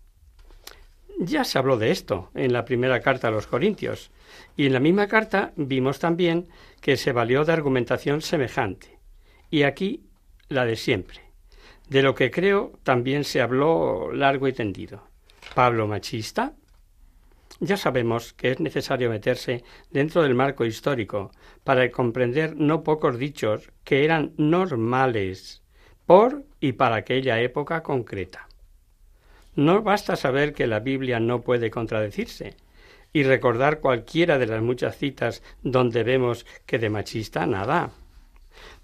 Ya 1.17 1.43
se 1.43 1.57
habló 1.57 1.77
de 1.77 1.91
esto 1.91 2.29
en 2.35 2.51
la 2.51 2.65
primera 2.65 2.99
carta 2.99 3.29
a 3.29 3.31
los 3.31 3.47
Corintios, 3.47 4.11
y 4.57 4.67
en 4.67 4.73
la 4.73 4.79
misma 4.79 5.07
carta 5.07 5.53
vimos 5.55 5.99
también 5.99 6.47
que 6.81 6.97
se 6.97 7.11
valió 7.11 7.45
de 7.45 7.53
argumentación 7.53 8.21
semejante, 8.21 8.99
y 9.49 9.63
aquí 9.63 10.05
la 10.47 10.65
de 10.65 10.75
siempre. 10.75 11.21
De 11.89 12.01
lo 12.01 12.15
que 12.15 12.31
creo 12.31 12.73
también 12.83 13.23
se 13.23 13.41
habló 13.41 14.11
largo 14.11 14.47
y 14.47 14.53
tendido. 14.53 15.07
Pablo 15.53 15.87
machista, 15.87 16.53
ya 17.59 17.77
sabemos 17.77 18.33
que 18.33 18.51
es 18.51 18.59
necesario 18.59 19.09
meterse 19.09 19.63
dentro 19.91 20.23
del 20.23 20.35
marco 20.35 20.65
histórico 20.65 21.31
para 21.63 21.89
comprender 21.91 22.55
no 22.55 22.83
pocos 22.83 23.17
dichos 23.17 23.71
que 23.83 24.03
eran 24.03 24.33
normales 24.37 25.61
por 26.05 26.43
y 26.59 26.73
para 26.73 26.97
aquella 26.97 27.39
época 27.39 27.81
concreta. 27.83 28.47
No 29.55 29.81
basta 29.83 30.15
saber 30.15 30.53
que 30.53 30.67
la 30.67 30.79
Biblia 30.79 31.19
no 31.19 31.41
puede 31.41 31.71
contradecirse 31.71 32.57
y 33.15 33.23
recordar 33.23 33.79
cualquiera 33.79 34.37
de 34.37 34.45
las 34.45 34.61
muchas 34.61 34.97
citas 34.97 35.41
donde 35.63 36.03
vemos 36.03 36.45
que 36.65 36.79
de 36.79 36.89
machista 36.89 37.45
nada. 37.45 37.91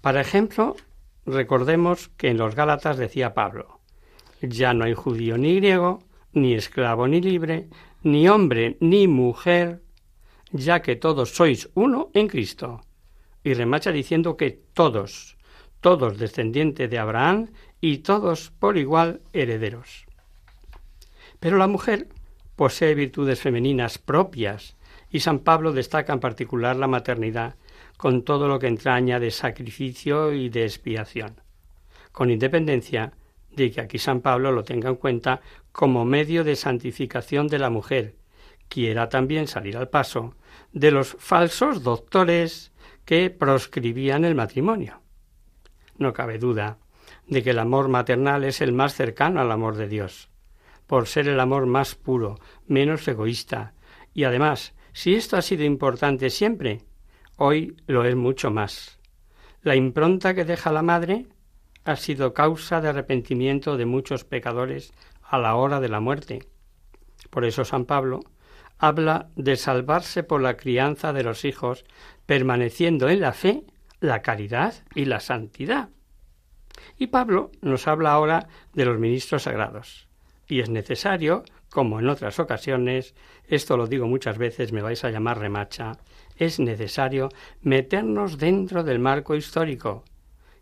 Para 0.00 0.22
ejemplo, 0.22 0.74
recordemos 1.26 2.08
que 2.16 2.30
en 2.30 2.38
los 2.38 2.54
Gálatas 2.54 2.96
decía 2.96 3.34
Pablo, 3.34 3.80
ya 4.40 4.72
no 4.72 4.86
hay 4.86 4.94
judío 4.94 5.36
ni 5.36 5.56
griego, 5.56 6.02
ni 6.32 6.54
esclavo 6.54 7.06
ni 7.08 7.20
libre, 7.20 7.68
ni 8.04 8.26
hombre 8.26 8.78
ni 8.80 9.06
mujer, 9.06 9.82
ya 10.50 10.80
que 10.80 10.96
todos 10.96 11.34
sois 11.36 11.68
uno 11.74 12.08
en 12.14 12.26
Cristo. 12.26 12.80
Y 13.44 13.52
remacha 13.52 13.92
diciendo 13.92 14.38
que 14.38 14.62
todos, 14.72 15.36
todos 15.82 16.16
descendientes 16.16 16.88
de 16.88 16.98
Abraham 16.98 17.50
y 17.82 17.98
todos 17.98 18.50
por 18.58 18.78
igual 18.78 19.20
herederos. 19.34 20.06
Pero 21.38 21.58
la 21.58 21.66
mujer 21.66 22.08
posee 22.56 22.94
virtudes 22.94 23.40
femeninas 23.40 23.98
propias 23.98 24.76
y 25.10 25.20
San 25.20 25.40
Pablo 25.40 25.72
destaca 25.72 26.12
en 26.12 26.20
particular 26.20 26.76
la 26.76 26.88
maternidad 26.88 27.56
con 27.96 28.22
todo 28.22 28.48
lo 28.48 28.58
que 28.58 28.66
entraña 28.66 29.20
de 29.20 29.30
sacrificio 29.30 30.32
y 30.32 30.48
de 30.48 30.64
expiación, 30.64 31.40
con 32.10 32.30
independencia 32.30 33.12
de 33.50 33.70
que 33.70 33.80
aquí 33.80 33.98
San 33.98 34.20
Pablo 34.20 34.50
lo 34.50 34.64
tenga 34.64 34.88
en 34.88 34.96
cuenta 34.96 35.40
como 35.70 36.04
medio 36.04 36.44
de 36.44 36.56
santificación 36.56 37.48
de 37.48 37.58
la 37.58 37.70
mujer, 37.70 38.16
quiera 38.68 39.08
también 39.08 39.46
salir 39.46 39.76
al 39.76 39.88
paso 39.88 40.34
de 40.72 40.90
los 40.90 41.16
falsos 41.18 41.82
doctores 41.82 42.72
que 43.04 43.30
proscribían 43.30 44.24
el 44.24 44.34
matrimonio. 44.34 45.00
No 45.98 46.12
cabe 46.12 46.38
duda 46.38 46.78
de 47.26 47.42
que 47.42 47.50
el 47.50 47.58
amor 47.58 47.88
maternal 47.88 48.44
es 48.44 48.60
el 48.60 48.72
más 48.72 48.94
cercano 48.94 49.40
al 49.40 49.52
amor 49.52 49.76
de 49.76 49.88
Dios, 49.88 50.30
por 50.92 51.08
ser 51.08 51.26
el 51.26 51.40
amor 51.40 51.64
más 51.64 51.94
puro, 51.94 52.38
menos 52.66 53.08
egoísta, 53.08 53.72
y 54.12 54.24
además, 54.24 54.74
si 54.92 55.14
esto 55.14 55.38
ha 55.38 55.40
sido 55.40 55.64
importante 55.64 56.28
siempre, 56.28 56.82
hoy 57.38 57.78
lo 57.86 58.04
es 58.04 58.14
mucho 58.14 58.50
más. 58.50 58.98
La 59.62 59.74
impronta 59.74 60.34
que 60.34 60.44
deja 60.44 60.70
la 60.70 60.82
madre 60.82 61.28
ha 61.84 61.96
sido 61.96 62.34
causa 62.34 62.82
de 62.82 62.90
arrepentimiento 62.90 63.78
de 63.78 63.86
muchos 63.86 64.24
pecadores 64.24 64.92
a 65.22 65.38
la 65.38 65.54
hora 65.54 65.80
de 65.80 65.88
la 65.88 66.00
muerte. 66.00 66.46
Por 67.30 67.46
eso 67.46 67.64
San 67.64 67.86
Pablo 67.86 68.20
habla 68.76 69.30
de 69.34 69.56
salvarse 69.56 70.22
por 70.22 70.42
la 70.42 70.58
crianza 70.58 71.14
de 71.14 71.24
los 71.24 71.46
hijos, 71.46 71.86
permaneciendo 72.26 73.08
en 73.08 73.22
la 73.22 73.32
fe, 73.32 73.64
la 73.98 74.20
caridad 74.20 74.74
y 74.94 75.06
la 75.06 75.20
santidad. 75.20 75.88
Y 76.98 77.06
Pablo 77.06 77.50
nos 77.62 77.88
habla 77.88 78.12
ahora 78.12 78.46
de 78.74 78.84
los 78.84 78.98
ministros 78.98 79.44
sagrados. 79.44 80.11
Y 80.52 80.60
es 80.60 80.68
necesario, 80.68 81.44
como 81.70 81.98
en 81.98 82.10
otras 82.10 82.38
ocasiones, 82.38 83.14
esto 83.48 83.78
lo 83.78 83.86
digo 83.86 84.06
muchas 84.06 84.36
veces, 84.36 84.70
me 84.70 84.82
vais 84.82 85.02
a 85.02 85.08
llamar 85.08 85.38
remacha, 85.38 85.92
es 86.36 86.60
necesario 86.60 87.30
meternos 87.62 88.36
dentro 88.36 88.84
del 88.84 88.98
marco 88.98 89.34
histórico 89.34 90.04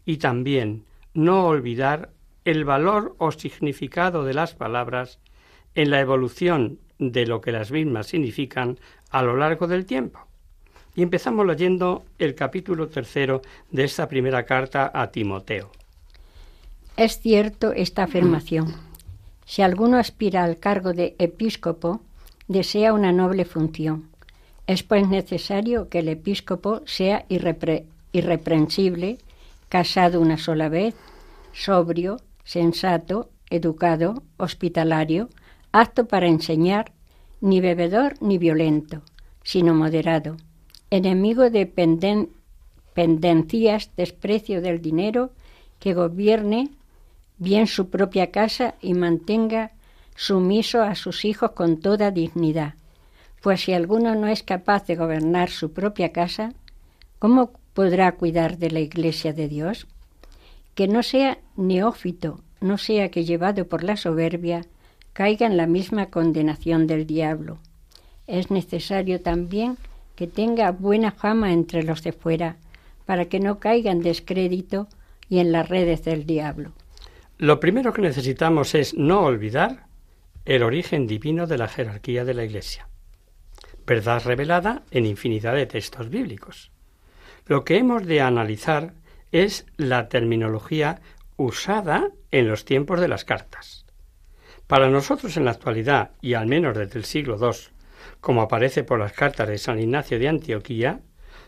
y 0.04 0.18
también 0.18 0.84
no 1.12 1.44
olvidar 1.44 2.10
el 2.44 2.64
valor 2.64 3.16
o 3.18 3.32
significado 3.32 4.22
de 4.22 4.32
las 4.32 4.54
palabras 4.54 5.18
en 5.74 5.90
la 5.90 5.98
evolución 5.98 6.78
de 7.00 7.26
lo 7.26 7.40
que 7.40 7.50
las 7.50 7.72
mismas 7.72 8.06
significan 8.06 8.78
a 9.10 9.24
lo 9.24 9.36
largo 9.36 9.66
del 9.66 9.86
tiempo. 9.86 10.20
Y 10.94 11.02
empezamos 11.02 11.44
leyendo 11.44 12.04
el 12.20 12.36
capítulo 12.36 12.86
tercero 12.86 13.42
de 13.72 13.82
esta 13.82 14.08
primera 14.08 14.44
carta 14.44 14.92
a 14.94 15.10
Timoteo. 15.10 15.72
Es 16.96 17.18
cierto 17.18 17.72
esta 17.72 18.04
afirmación. 18.04 18.89
Si 19.50 19.62
alguno 19.62 19.96
aspira 19.96 20.44
al 20.44 20.58
cargo 20.58 20.92
de 20.92 21.16
episcopo, 21.18 22.02
desea 22.46 22.92
una 22.92 23.10
noble 23.10 23.44
función. 23.44 24.08
Es 24.68 24.84
pues 24.84 25.08
necesario 25.08 25.88
que 25.88 25.98
el 25.98 26.08
episcopo 26.08 26.82
sea 26.86 27.26
irreprensible, 28.12 29.18
casado 29.68 30.20
una 30.20 30.38
sola 30.38 30.68
vez, 30.68 30.94
sobrio, 31.52 32.18
sensato, 32.44 33.28
educado, 33.50 34.22
hospitalario, 34.36 35.28
apto 35.72 36.06
para 36.06 36.28
enseñar, 36.28 36.92
ni 37.40 37.60
bebedor 37.60 38.14
ni 38.20 38.38
violento, 38.38 39.02
sino 39.42 39.74
moderado, 39.74 40.36
enemigo 40.90 41.50
de 41.50 41.66
pendencias, 42.94 43.90
desprecio 43.96 44.62
del 44.62 44.80
dinero, 44.80 45.32
que 45.80 45.92
gobierne 45.92 46.70
bien 47.40 47.66
su 47.66 47.88
propia 47.88 48.30
casa 48.30 48.74
y 48.80 48.94
mantenga 48.94 49.72
sumiso 50.14 50.82
a 50.82 50.94
sus 50.94 51.24
hijos 51.24 51.52
con 51.52 51.80
toda 51.80 52.10
dignidad. 52.10 52.74
Pues 53.42 53.62
si 53.62 53.72
alguno 53.72 54.14
no 54.14 54.28
es 54.28 54.42
capaz 54.42 54.86
de 54.86 54.94
gobernar 54.94 55.48
su 55.48 55.72
propia 55.72 56.12
casa, 56.12 56.52
¿cómo 57.18 57.52
podrá 57.72 58.12
cuidar 58.12 58.58
de 58.58 58.70
la 58.70 58.80
iglesia 58.80 59.32
de 59.32 59.48
Dios? 59.48 59.86
Que 60.74 60.86
no 60.86 61.02
sea 61.02 61.38
neófito, 61.56 62.40
no 62.60 62.76
sea 62.76 63.10
que 63.10 63.24
llevado 63.24 63.66
por 63.66 63.84
la 63.84 63.96
soberbia, 63.96 64.66
caiga 65.14 65.46
en 65.46 65.56
la 65.56 65.66
misma 65.66 66.06
condenación 66.06 66.86
del 66.86 67.06
diablo. 67.06 67.58
Es 68.26 68.50
necesario 68.50 69.22
también 69.22 69.78
que 70.14 70.26
tenga 70.26 70.72
buena 70.72 71.10
fama 71.10 71.54
entre 71.54 71.82
los 71.84 72.02
de 72.02 72.12
fuera, 72.12 72.58
para 73.06 73.24
que 73.24 73.40
no 73.40 73.58
caiga 73.58 73.90
en 73.90 74.02
descrédito 74.02 74.88
y 75.30 75.38
en 75.38 75.52
las 75.52 75.66
redes 75.66 76.04
del 76.04 76.26
diablo. 76.26 76.72
Lo 77.40 77.58
primero 77.58 77.94
que 77.94 78.02
necesitamos 78.02 78.74
es 78.74 78.92
no 78.92 79.22
olvidar 79.22 79.86
el 80.44 80.62
origen 80.62 81.06
divino 81.06 81.46
de 81.46 81.56
la 81.56 81.68
jerarquía 81.68 82.26
de 82.26 82.34
la 82.34 82.44
Iglesia, 82.44 82.90
verdad 83.86 84.22
revelada 84.22 84.82
en 84.90 85.06
infinidad 85.06 85.54
de 85.54 85.64
textos 85.64 86.10
bíblicos. 86.10 86.70
Lo 87.46 87.64
que 87.64 87.78
hemos 87.78 88.04
de 88.04 88.20
analizar 88.20 88.92
es 89.32 89.64
la 89.78 90.10
terminología 90.10 91.00
usada 91.38 92.10
en 92.30 92.46
los 92.46 92.66
tiempos 92.66 93.00
de 93.00 93.08
las 93.08 93.24
cartas. 93.24 93.86
Para 94.66 94.90
nosotros 94.90 95.38
en 95.38 95.46
la 95.46 95.52
actualidad, 95.52 96.10
y 96.20 96.34
al 96.34 96.46
menos 96.46 96.76
desde 96.76 96.98
el 96.98 97.06
siglo 97.06 97.38
II, 97.40 97.70
como 98.20 98.42
aparece 98.42 98.84
por 98.84 98.98
las 98.98 99.14
cartas 99.14 99.48
de 99.48 99.56
San 99.56 99.80
Ignacio 99.80 100.18
de 100.18 100.28
Antioquía, 100.28 101.00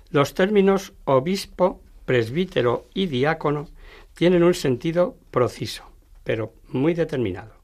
los 0.09 0.33
términos 0.33 0.95
obispo, 1.05 1.83
presbítero 2.07 2.89
y 2.95 3.09
diácono 3.09 3.69
tienen 4.15 4.43
un 4.43 4.55
sentido 4.55 5.19
preciso, 5.31 5.85
pero 6.25 6.55
muy 6.69 6.95
determinado. 6.95 7.63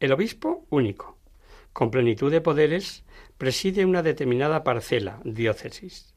El 0.00 0.12
obispo 0.12 0.66
único, 0.70 1.18
con 1.72 1.90
plenitud 1.90 2.30
de 2.30 2.40
poderes, 2.40 3.04
preside 3.38 3.84
una 3.84 4.02
determinada 4.02 4.64
parcela, 4.64 5.20
diócesis. 5.24 6.14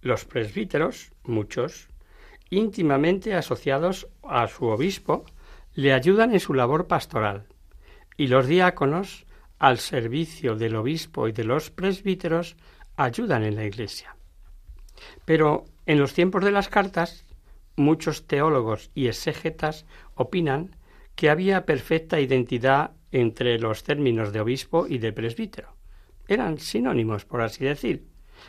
Los 0.00 0.24
presbíteros, 0.24 1.12
muchos, 1.24 1.88
íntimamente 2.50 3.34
asociados 3.34 4.08
a 4.22 4.46
su 4.48 4.66
obispo, 4.66 5.24
le 5.74 5.92
ayudan 5.92 6.32
en 6.32 6.40
su 6.40 6.54
labor 6.54 6.86
pastoral, 6.86 7.48
y 8.16 8.28
los 8.28 8.46
diáconos, 8.46 9.26
al 9.58 9.78
servicio 9.78 10.54
del 10.56 10.76
obispo 10.76 11.28
y 11.28 11.32
de 11.32 11.44
los 11.44 11.70
presbíteros, 11.70 12.56
ayudan 12.96 13.44
en 13.44 13.56
la 13.56 13.64
Iglesia. 13.64 14.16
Pero 15.24 15.64
en 15.84 15.98
los 15.98 16.14
tiempos 16.14 16.44
de 16.44 16.52
las 16.52 16.68
cartas, 16.68 17.25
muchos 17.76 18.26
teólogos 18.26 18.90
y 18.94 19.06
exégetas 19.06 19.86
opinan 20.14 20.76
que 21.14 21.30
había 21.30 21.64
perfecta 21.64 22.20
identidad 22.20 22.92
entre 23.12 23.58
los 23.58 23.84
términos 23.84 24.32
de 24.32 24.40
obispo 24.40 24.86
y 24.88 24.98
de 24.98 25.12
presbítero. 25.12 25.76
Eran 26.28 26.58
sinónimos, 26.58 27.24
por 27.24 27.40
así 27.40 27.64
decir. 27.64 28.06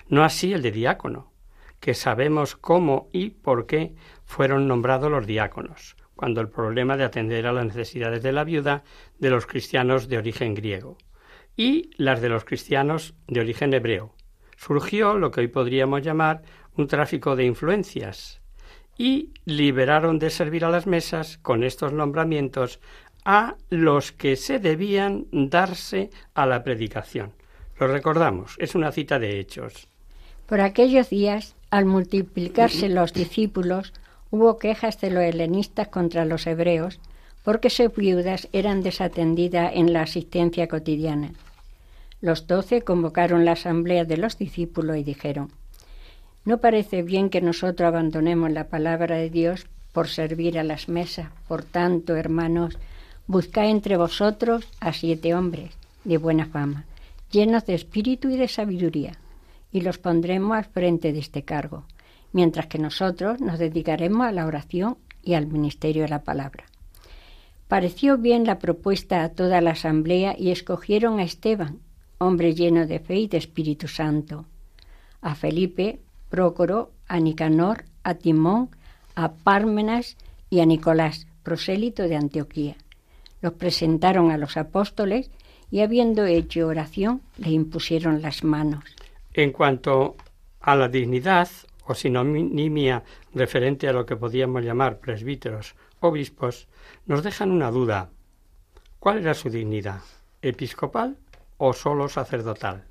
No 0.10 0.24
así 0.24 0.52
el 0.54 0.62
de 0.62 0.72
diácono, 0.72 1.32
que 1.80 1.94
sabemos 1.94 2.56
cómo 2.56 3.10
y 3.14 3.30
por 3.30 3.68
qué 3.68 3.96
fueron 4.26 4.68
nombrados 4.68 5.12
los 5.12 5.28
diáconos, 5.28 5.96
cuando 6.16 6.42
el 6.42 6.50
problema 6.50 6.98
de 6.98 7.06
atender 7.06 7.46
a 7.48 7.54
las 7.54 7.66
necesidades 7.66 8.24
de 8.24 8.32
la 8.32 8.44
viuda 8.44 8.84
de 9.20 9.30
los 9.30 9.46
cristianos 9.46 10.08
de 10.08 10.18
origen 10.18 10.56
griego 10.56 10.98
y 11.56 11.92
las 11.98 12.22
de 12.22 12.30
los 12.30 12.44
cristianos 12.44 13.16
de 13.28 13.40
origen 13.40 13.74
hebreo. 13.74 14.14
Surgió 14.58 15.18
lo 15.18 15.32
que 15.32 15.42
hoy 15.42 15.48
podríamos 15.48 16.02
llamar 16.02 16.42
un 16.76 16.88
tráfico 16.88 17.36
de 17.36 17.46
influencias 17.46 18.42
y 18.98 19.30
liberaron 19.46 20.20
de 20.20 20.30
servir 20.30 20.66
a 20.66 20.70
las 20.70 20.88
mesas 20.88 21.38
con 21.38 21.64
estos 21.64 21.94
nombramientos 21.94 22.80
a 23.24 23.56
los 23.70 24.12
que 24.12 24.36
se 24.36 24.60
debían 24.60 25.28
darse 25.32 26.10
a 26.34 26.46
la 26.46 26.64
predicación. 26.64 27.34
Lo 27.80 27.88
recordamos, 27.88 28.56
es 28.58 28.74
una 28.74 28.92
cita 28.92 29.20
de 29.20 29.40
hechos. 29.40 29.88
Por 30.48 30.62
aquellos 30.62 31.10
días, 31.10 31.56
al 31.70 31.86
multiplicarse 31.86 32.90
los 32.90 33.14
discípulos, 33.14 33.94
hubo 34.32 34.58
quejas 34.58 35.00
de 35.02 35.12
los 35.12 35.24
helenistas 35.24 35.90
contra 35.90 36.26
los 36.26 36.48
hebreos 36.48 37.00
porque 37.44 37.70
sus 37.70 37.94
viudas 37.96 38.50
eran 38.52 38.82
desatendidas 38.82 39.72
en 39.74 39.94
la 39.94 40.02
asistencia 40.02 40.68
cotidiana. 40.68 41.32
Los 42.20 42.48
doce 42.48 42.82
convocaron 42.82 43.46
la 43.46 43.54
asamblea 43.54 44.04
de 44.06 44.18
los 44.18 44.38
discípulos 44.38 44.98
y 44.98 45.04
dijeron, 45.04 45.52
no 46.48 46.58
parece 46.58 47.04
bien 47.04 47.30
que 47.30 47.42
nosotros 47.42 47.88
abandonemos 47.88 48.52
la 48.52 48.70
palabra 48.70 49.18
de 49.18 49.30
Dios 49.30 49.68
por 49.92 50.08
servir 50.08 50.58
a 50.58 50.64
las 50.64 50.90
mesas. 50.90 51.28
Por 51.48 51.64
tanto, 51.64 52.16
hermanos, 52.16 52.78
Buscad 53.30 53.66
entre 53.66 53.98
vosotros 53.98 54.66
a 54.80 54.94
siete 54.94 55.36
hombres 55.36 55.78
de 56.06 56.18
buena 56.18 56.46
fama, 56.46 56.86
llenos 57.30 57.66
de 57.66 57.74
espíritu 57.74 58.30
y 58.30 58.38
de 58.38 58.48
sabiduría, 58.48 59.20
y 59.70 59.82
los 59.82 59.98
pondremos 59.98 60.56
al 60.56 60.64
frente 60.64 61.12
de 61.12 61.20
este 61.20 61.44
cargo, 61.44 61.84
mientras 62.32 62.68
que 62.68 62.80
nosotros 62.80 63.42
nos 63.42 63.60
dedicaremos 63.60 64.26
a 64.26 64.32
la 64.32 64.46
oración 64.46 64.98
y 65.22 65.34
al 65.34 65.48
ministerio 65.48 66.04
de 66.04 66.08
la 66.08 66.24
palabra. 66.24 66.64
Pareció 67.68 68.18
bien 68.18 68.46
la 68.46 68.60
propuesta 68.60 69.26
a 69.26 69.30
toda 69.30 69.60
la 69.60 69.72
asamblea 69.72 70.34
y 70.40 70.52
escogieron 70.52 71.20
a 71.20 71.24
Esteban, 71.24 71.82
hombre 72.20 72.56
lleno 72.56 72.88
de 72.88 73.00
fe 73.00 73.16
y 73.16 73.28
de 73.28 73.40
Espíritu 73.40 73.90
Santo, 73.90 74.46
a 75.20 75.36
Felipe, 75.36 76.00
Prócoro, 76.30 76.92
a 77.08 77.20
Nicanor, 77.20 77.86
a 78.04 78.16
Timón, 78.16 78.70
a 79.16 79.34
Pármenas 79.34 80.18
y 80.50 80.60
a 80.60 80.66
Nicolás, 80.66 81.28
prosélito 81.44 82.04
de 82.04 82.16
Antioquía. 82.16 82.76
Los 83.42 83.54
presentaron 83.54 84.32
a 84.32 84.38
los 84.38 84.58
apóstoles 84.58 85.32
y 85.72 85.82
habiendo 85.82 86.26
hecho 86.26 86.68
oración, 86.68 87.22
le 87.38 87.52
impusieron 87.52 88.22
las 88.22 88.44
manos. 88.44 88.84
En 89.34 89.52
cuanto 89.52 90.16
a 90.62 90.76
la 90.76 90.88
dignidad 90.88 91.50
o 91.86 91.94
sinonimia 91.94 93.04
referente 93.34 93.88
a 93.88 93.94
lo 93.94 94.06
que 94.06 94.16
podíamos 94.16 94.64
llamar 94.64 95.00
presbíteros, 95.00 95.76
obispos, 96.00 96.68
nos 97.06 97.24
dejan 97.24 97.52
una 97.52 97.72
duda. 97.72 98.10
¿Cuál 99.00 99.20
era 99.20 99.34
su 99.34 99.50
dignidad? 99.50 100.02
¿Episcopal 100.42 101.18
o 101.58 101.74
solo 101.74 102.10
sacerdotal? 102.10 102.86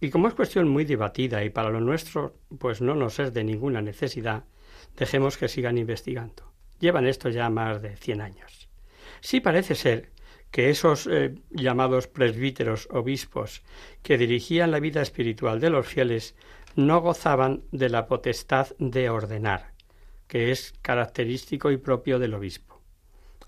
Y 0.00 0.10
como 0.10 0.28
es 0.28 0.34
cuestión 0.34 0.68
muy 0.68 0.84
debatida 0.84 1.44
y 1.44 1.50
para 1.50 1.70
lo 1.70 1.80
nuestro 1.80 2.34
pues 2.58 2.80
no 2.80 2.94
nos 2.94 3.18
es 3.18 3.34
de 3.34 3.44
ninguna 3.44 3.82
necesidad, 3.82 4.44
dejemos 4.96 5.36
que 5.36 5.48
sigan 5.48 5.76
investigando. 5.76 6.50
Llevan 6.78 7.06
esto 7.06 7.28
ya 7.28 7.50
más 7.50 7.82
de 7.82 7.96
cien 7.96 8.22
años. 8.22 8.68
Sí 9.20 9.40
parece 9.40 9.74
ser 9.74 10.10
que 10.50 10.70
esos 10.70 11.06
eh, 11.06 11.34
llamados 11.50 12.08
presbíteros 12.08 12.88
obispos 12.90 13.62
que 14.02 14.18
dirigían 14.18 14.70
la 14.70 14.80
vida 14.80 15.02
espiritual 15.02 15.60
de 15.60 15.70
los 15.70 15.86
fieles 15.86 16.34
no 16.74 17.00
gozaban 17.00 17.62
de 17.70 17.90
la 17.90 18.06
potestad 18.06 18.68
de 18.78 19.10
ordenar, 19.10 19.72
que 20.26 20.50
es 20.50 20.74
característico 20.82 21.70
y 21.70 21.76
propio 21.76 22.18
del 22.18 22.34
obispo. 22.34 22.80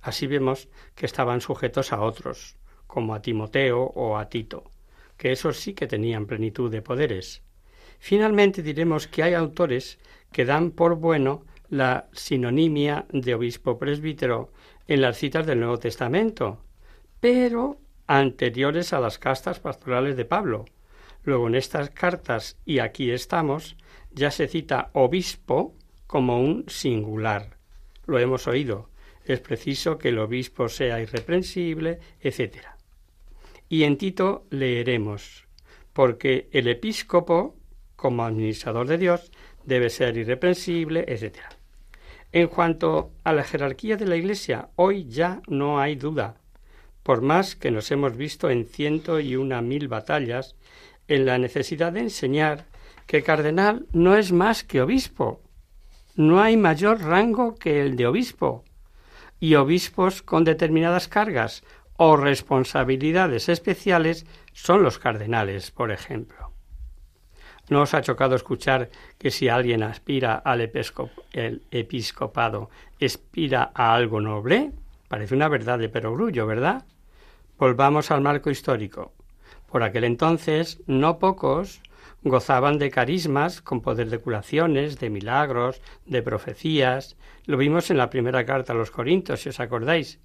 Así 0.02 0.26
vemos 0.26 0.68
que 0.94 1.06
estaban 1.06 1.40
sujetos 1.40 1.92
a 1.92 2.02
otros, 2.02 2.56
como 2.86 3.14
a 3.14 3.22
Timoteo 3.22 3.82
o 3.82 4.18
a 4.18 4.28
Tito, 4.28 4.70
que 5.22 5.30
esos 5.30 5.60
sí 5.60 5.72
que 5.72 5.86
tenían 5.86 6.26
plenitud 6.26 6.68
de 6.68 6.82
poderes. 6.82 7.44
Finalmente 8.00 8.60
diremos 8.60 9.06
que 9.06 9.22
hay 9.22 9.34
autores 9.34 10.00
que 10.32 10.44
dan 10.44 10.72
por 10.72 10.96
bueno 10.96 11.44
la 11.68 12.08
sinonimia 12.10 13.06
de 13.12 13.36
obispo 13.36 13.78
presbítero 13.78 14.50
en 14.88 15.00
las 15.00 15.16
citas 15.18 15.46
del 15.46 15.60
Nuevo 15.60 15.78
Testamento, 15.78 16.64
pero 17.20 17.78
anteriores 18.08 18.92
a 18.92 18.98
las 18.98 19.20
castas 19.20 19.60
pastorales 19.60 20.16
de 20.16 20.24
Pablo. 20.24 20.64
Luego 21.22 21.46
en 21.46 21.54
estas 21.54 21.90
cartas, 21.90 22.58
y 22.64 22.80
aquí 22.80 23.12
estamos, 23.12 23.76
ya 24.10 24.32
se 24.32 24.48
cita 24.48 24.90
obispo 24.92 25.76
como 26.08 26.40
un 26.40 26.64
singular. 26.66 27.58
Lo 28.06 28.18
hemos 28.18 28.48
oído. 28.48 28.90
Es 29.24 29.38
preciso 29.38 29.98
que 29.98 30.08
el 30.08 30.18
obispo 30.18 30.68
sea 30.68 31.00
irreprensible, 31.00 32.00
etc. 32.20 32.81
Y 33.72 33.84
en 33.84 33.96
Tito 33.96 34.44
leeremos, 34.50 35.46
porque 35.94 36.50
el 36.52 36.68
episcopo, 36.68 37.56
como 37.96 38.22
administrador 38.22 38.86
de 38.86 38.98
Dios, 38.98 39.32
debe 39.64 39.88
ser 39.88 40.14
irreprensible, 40.18 41.06
etc. 41.08 41.38
En 42.32 42.48
cuanto 42.48 43.12
a 43.24 43.32
la 43.32 43.44
jerarquía 43.44 43.96
de 43.96 44.04
la 44.04 44.16
Iglesia, 44.16 44.68
hoy 44.76 45.06
ya 45.08 45.40
no 45.48 45.80
hay 45.80 45.94
duda, 45.96 46.36
por 47.02 47.22
más 47.22 47.56
que 47.56 47.70
nos 47.70 47.90
hemos 47.90 48.14
visto 48.14 48.50
en 48.50 48.66
ciento 48.66 49.20
y 49.20 49.36
una 49.36 49.62
mil 49.62 49.88
batallas, 49.88 50.54
en 51.08 51.24
la 51.24 51.38
necesidad 51.38 51.94
de 51.94 52.00
enseñar 52.00 52.66
que 53.06 53.22
cardenal 53.22 53.86
no 53.94 54.18
es 54.18 54.32
más 54.32 54.64
que 54.64 54.82
obispo. 54.82 55.40
No 56.14 56.42
hay 56.42 56.58
mayor 56.58 57.00
rango 57.00 57.54
que 57.54 57.80
el 57.80 57.96
de 57.96 58.06
obispo. 58.06 58.64
Y 59.40 59.54
obispos 59.54 60.20
con 60.20 60.44
determinadas 60.44 61.08
cargas 61.08 61.64
o 62.04 62.16
responsabilidades 62.16 63.48
especiales 63.48 64.26
son 64.52 64.82
los 64.82 64.98
cardenales, 64.98 65.70
por 65.70 65.92
ejemplo. 65.92 66.50
¿No 67.68 67.82
os 67.82 67.94
ha 67.94 68.02
chocado 68.02 68.34
escuchar 68.34 68.90
que 69.18 69.30
si 69.30 69.48
alguien 69.48 69.84
aspira 69.84 70.34
al 70.34 70.60
episcopado, 71.70 72.70
aspira 73.00 73.70
a 73.72 73.94
algo 73.94 74.20
noble? 74.20 74.72
Parece 75.06 75.36
una 75.36 75.46
verdad 75.46 75.78
de 75.78 75.88
perogrullo, 75.88 76.44
¿verdad? 76.44 76.84
Volvamos 77.56 78.10
al 78.10 78.20
marco 78.20 78.50
histórico. 78.50 79.12
Por 79.70 79.84
aquel 79.84 80.02
entonces, 80.02 80.82
no 80.88 81.20
pocos 81.20 81.82
gozaban 82.24 82.78
de 82.78 82.90
carismas 82.90 83.62
con 83.62 83.80
poder 83.80 84.10
de 84.10 84.18
curaciones, 84.18 84.98
de 84.98 85.08
milagros, 85.08 85.80
de 86.06 86.20
profecías. 86.22 87.16
Lo 87.46 87.56
vimos 87.58 87.92
en 87.92 87.98
la 87.98 88.10
primera 88.10 88.44
carta 88.44 88.72
a 88.72 88.76
los 88.76 88.90
Corintios, 88.90 89.42
si 89.42 89.50
os 89.50 89.60
acordáis. 89.60 90.18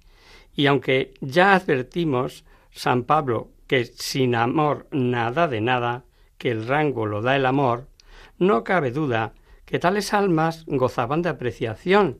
Y 0.58 0.66
aunque 0.66 1.14
ya 1.20 1.54
advertimos 1.54 2.44
San 2.72 3.04
Pablo 3.04 3.52
que 3.68 3.84
sin 3.84 4.34
amor 4.34 4.88
nada 4.90 5.46
de 5.46 5.60
nada, 5.60 6.04
que 6.36 6.50
el 6.50 6.66
rango 6.66 7.06
lo 7.06 7.22
da 7.22 7.36
el 7.36 7.46
amor, 7.46 7.86
no 8.38 8.64
cabe 8.64 8.90
duda 8.90 9.34
que 9.66 9.78
tales 9.78 10.12
almas 10.12 10.64
gozaban 10.66 11.22
de 11.22 11.28
apreciación, 11.28 12.18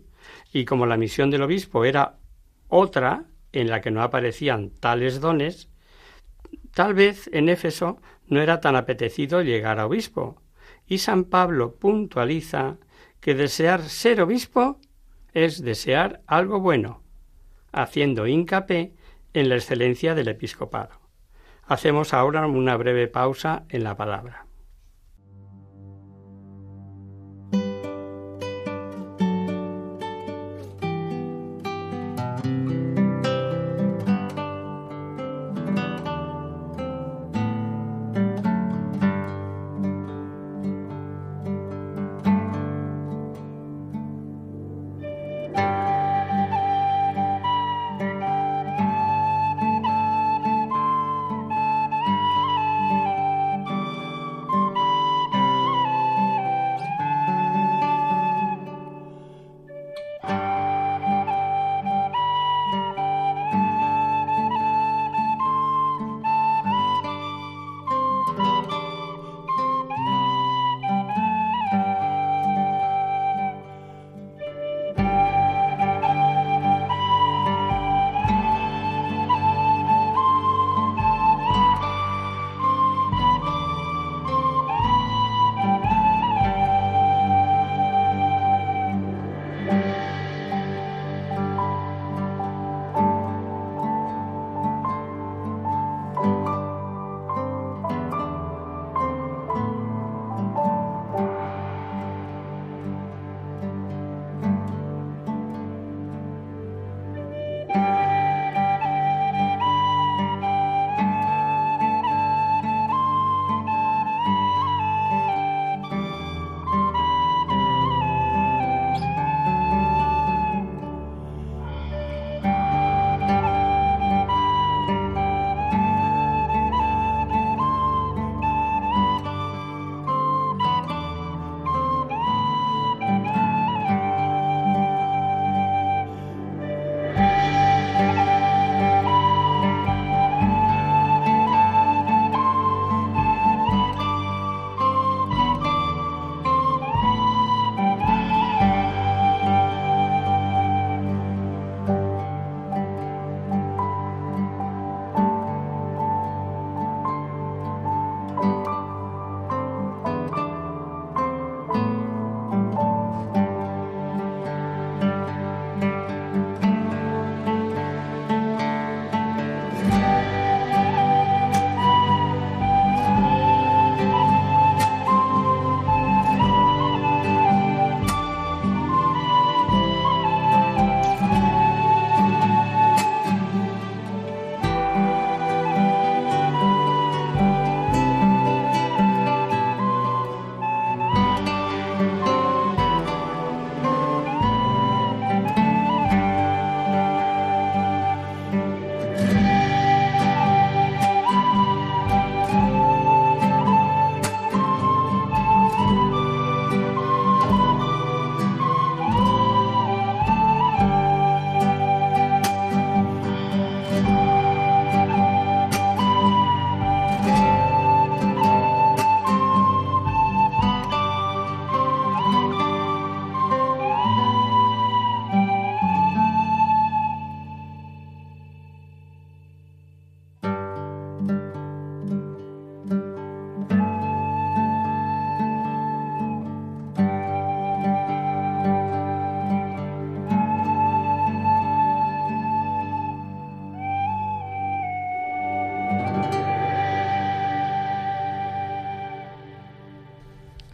y 0.52 0.66
como 0.66 0.86
la 0.86 0.96
misión 0.96 1.32
del 1.32 1.42
obispo 1.42 1.84
era 1.84 2.20
otra, 2.68 3.24
en 3.50 3.70
la 3.70 3.80
que 3.80 3.90
no 3.90 4.02
aparecían 4.02 4.70
tales 4.70 5.20
dones, 5.20 5.68
tal 6.72 6.94
vez 6.94 7.28
en 7.32 7.48
Éfeso 7.48 8.00
no 8.28 8.40
era 8.40 8.60
tan 8.60 8.76
apetecido 8.76 9.42
llegar 9.42 9.80
a 9.80 9.86
obispo, 9.86 10.40
y 10.86 10.98
San 10.98 11.24
Pablo 11.24 11.74
puntualiza 11.74 12.76
que 13.18 13.34
desear 13.34 13.82
ser 13.82 14.20
obispo 14.20 14.78
es 15.32 15.60
desear 15.60 16.22
algo 16.28 16.60
bueno, 16.60 17.02
haciendo 17.72 18.26
hincapié 18.26 18.94
en 19.34 19.48
la 19.48 19.56
excelencia 19.56 20.14
del 20.14 20.28
episcopado. 20.28 21.00
Hacemos 21.64 22.14
ahora 22.14 22.46
una 22.46 22.76
breve 22.76 23.08
pausa 23.08 23.64
en 23.68 23.84
la 23.84 23.96
palabra. 23.96 24.47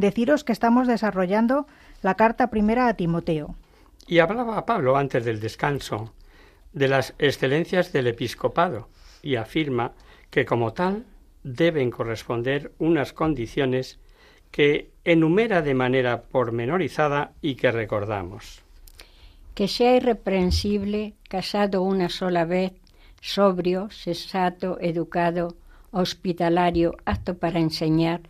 deciros 0.00 0.44
que 0.44 0.52
estamos 0.52 0.86
desarrollando 0.86 1.66
la 2.02 2.14
carta 2.14 2.48
primera 2.48 2.88
a 2.88 2.94
Timoteo. 2.94 3.54
Y 4.06 4.18
hablaba 4.18 4.66
Pablo 4.66 4.96
antes 4.96 5.24
del 5.24 5.40
descanso 5.40 6.12
de 6.72 6.88
las 6.88 7.14
excelencias 7.18 7.92
del 7.92 8.06
episcopado 8.06 8.88
y 9.22 9.36
afirma 9.36 9.92
que 10.30 10.44
como 10.44 10.72
tal 10.72 11.04
deben 11.42 11.90
corresponder 11.90 12.72
unas 12.78 13.12
condiciones 13.12 13.98
que 14.50 14.90
enumera 15.04 15.62
de 15.62 15.74
manera 15.74 16.22
pormenorizada 16.22 17.32
y 17.40 17.54
que 17.54 17.70
recordamos. 17.70 18.62
Que 19.54 19.68
sea 19.68 19.96
irreprensible, 19.96 21.14
casado 21.28 21.82
una 21.82 22.08
sola 22.08 22.44
vez, 22.44 22.72
sobrio, 23.20 23.90
sensato, 23.90 24.78
educado, 24.80 25.56
hospitalario, 25.92 26.96
apto 27.04 27.36
para 27.36 27.58
enseñar, 27.58 28.20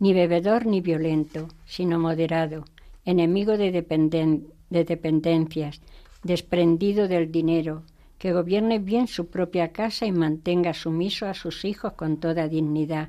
ni 0.00 0.14
bebedor 0.14 0.66
ni 0.66 0.80
violento, 0.80 1.48
sino 1.66 1.98
moderado, 1.98 2.64
enemigo 3.04 3.56
de, 3.56 3.70
de 3.70 4.84
dependencias, 4.84 5.80
desprendido 6.24 7.06
del 7.06 7.30
dinero, 7.30 7.82
que 8.18 8.32
gobierne 8.32 8.78
bien 8.78 9.06
su 9.06 9.28
propia 9.28 9.72
casa 9.72 10.06
y 10.06 10.12
mantenga 10.12 10.74
sumiso 10.74 11.26
a 11.26 11.34
sus 11.34 11.64
hijos 11.64 11.92
con 11.92 12.16
toda 12.16 12.48
dignidad. 12.48 13.08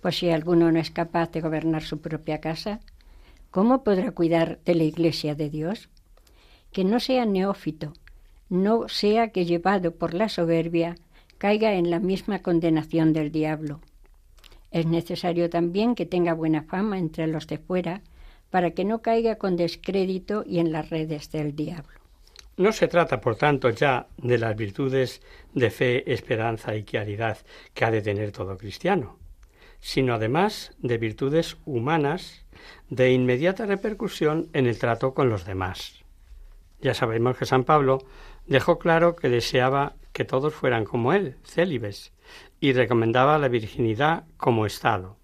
Pues 0.00 0.18
si 0.18 0.30
alguno 0.30 0.72
no 0.72 0.78
es 0.78 0.90
capaz 0.90 1.30
de 1.32 1.40
gobernar 1.40 1.82
su 1.82 2.00
propia 2.00 2.40
casa, 2.40 2.80
¿cómo 3.50 3.84
podrá 3.84 4.12
cuidar 4.12 4.58
de 4.64 4.74
la 4.74 4.84
iglesia 4.84 5.34
de 5.34 5.50
Dios? 5.50 5.88
Que 6.72 6.84
no 6.84 7.00
sea 7.00 7.26
neófito, 7.26 7.92
no 8.48 8.88
sea 8.88 9.28
que 9.28 9.44
llevado 9.44 9.92
por 9.92 10.14
la 10.14 10.28
soberbia 10.28 10.96
caiga 11.38 11.74
en 11.74 11.90
la 11.90 12.00
misma 12.00 12.40
condenación 12.40 13.12
del 13.12 13.30
diablo. 13.32 13.80
Es 14.70 14.86
necesario 14.86 15.50
también 15.50 15.94
que 15.94 16.06
tenga 16.06 16.32
buena 16.32 16.62
fama 16.62 16.98
entre 16.98 17.26
los 17.26 17.46
de 17.46 17.58
fuera, 17.58 18.02
para 18.50 18.72
que 18.72 18.84
no 18.84 19.00
caiga 19.00 19.36
con 19.36 19.56
descrédito 19.56 20.44
y 20.46 20.58
en 20.58 20.72
las 20.72 20.90
redes 20.90 21.30
del 21.30 21.54
diablo. 21.54 22.00
No 22.56 22.72
se 22.72 22.88
trata, 22.88 23.20
por 23.20 23.36
tanto, 23.36 23.70
ya 23.70 24.06
de 24.18 24.36
las 24.36 24.54
virtudes 24.54 25.22
de 25.54 25.70
fe, 25.70 26.12
esperanza 26.12 26.74
y 26.76 26.82
caridad 26.82 27.38
que 27.72 27.84
ha 27.84 27.90
de 27.90 28.02
tener 28.02 28.32
todo 28.32 28.58
cristiano, 28.58 29.16
sino 29.80 30.14
además 30.14 30.72
de 30.78 30.98
virtudes 30.98 31.56
humanas 31.64 32.44
de 32.90 33.12
inmediata 33.12 33.66
repercusión 33.66 34.48
en 34.52 34.66
el 34.66 34.78
trato 34.78 35.14
con 35.14 35.30
los 35.30 35.46
demás. 35.46 36.04
Ya 36.82 36.92
sabemos 36.92 37.38
que 37.38 37.46
San 37.46 37.64
Pablo 37.64 37.98
dejó 38.46 38.78
claro 38.78 39.16
que 39.16 39.28
deseaba 39.28 39.94
que 40.12 40.24
todos 40.24 40.54
fueran 40.54 40.84
como 40.84 41.12
él, 41.12 41.36
célibes, 41.44 42.12
y 42.60 42.72
recomendaba 42.72 43.38
la 43.38 43.48
virginidad 43.48 44.24
como 44.36 44.66
estado. 44.66 45.16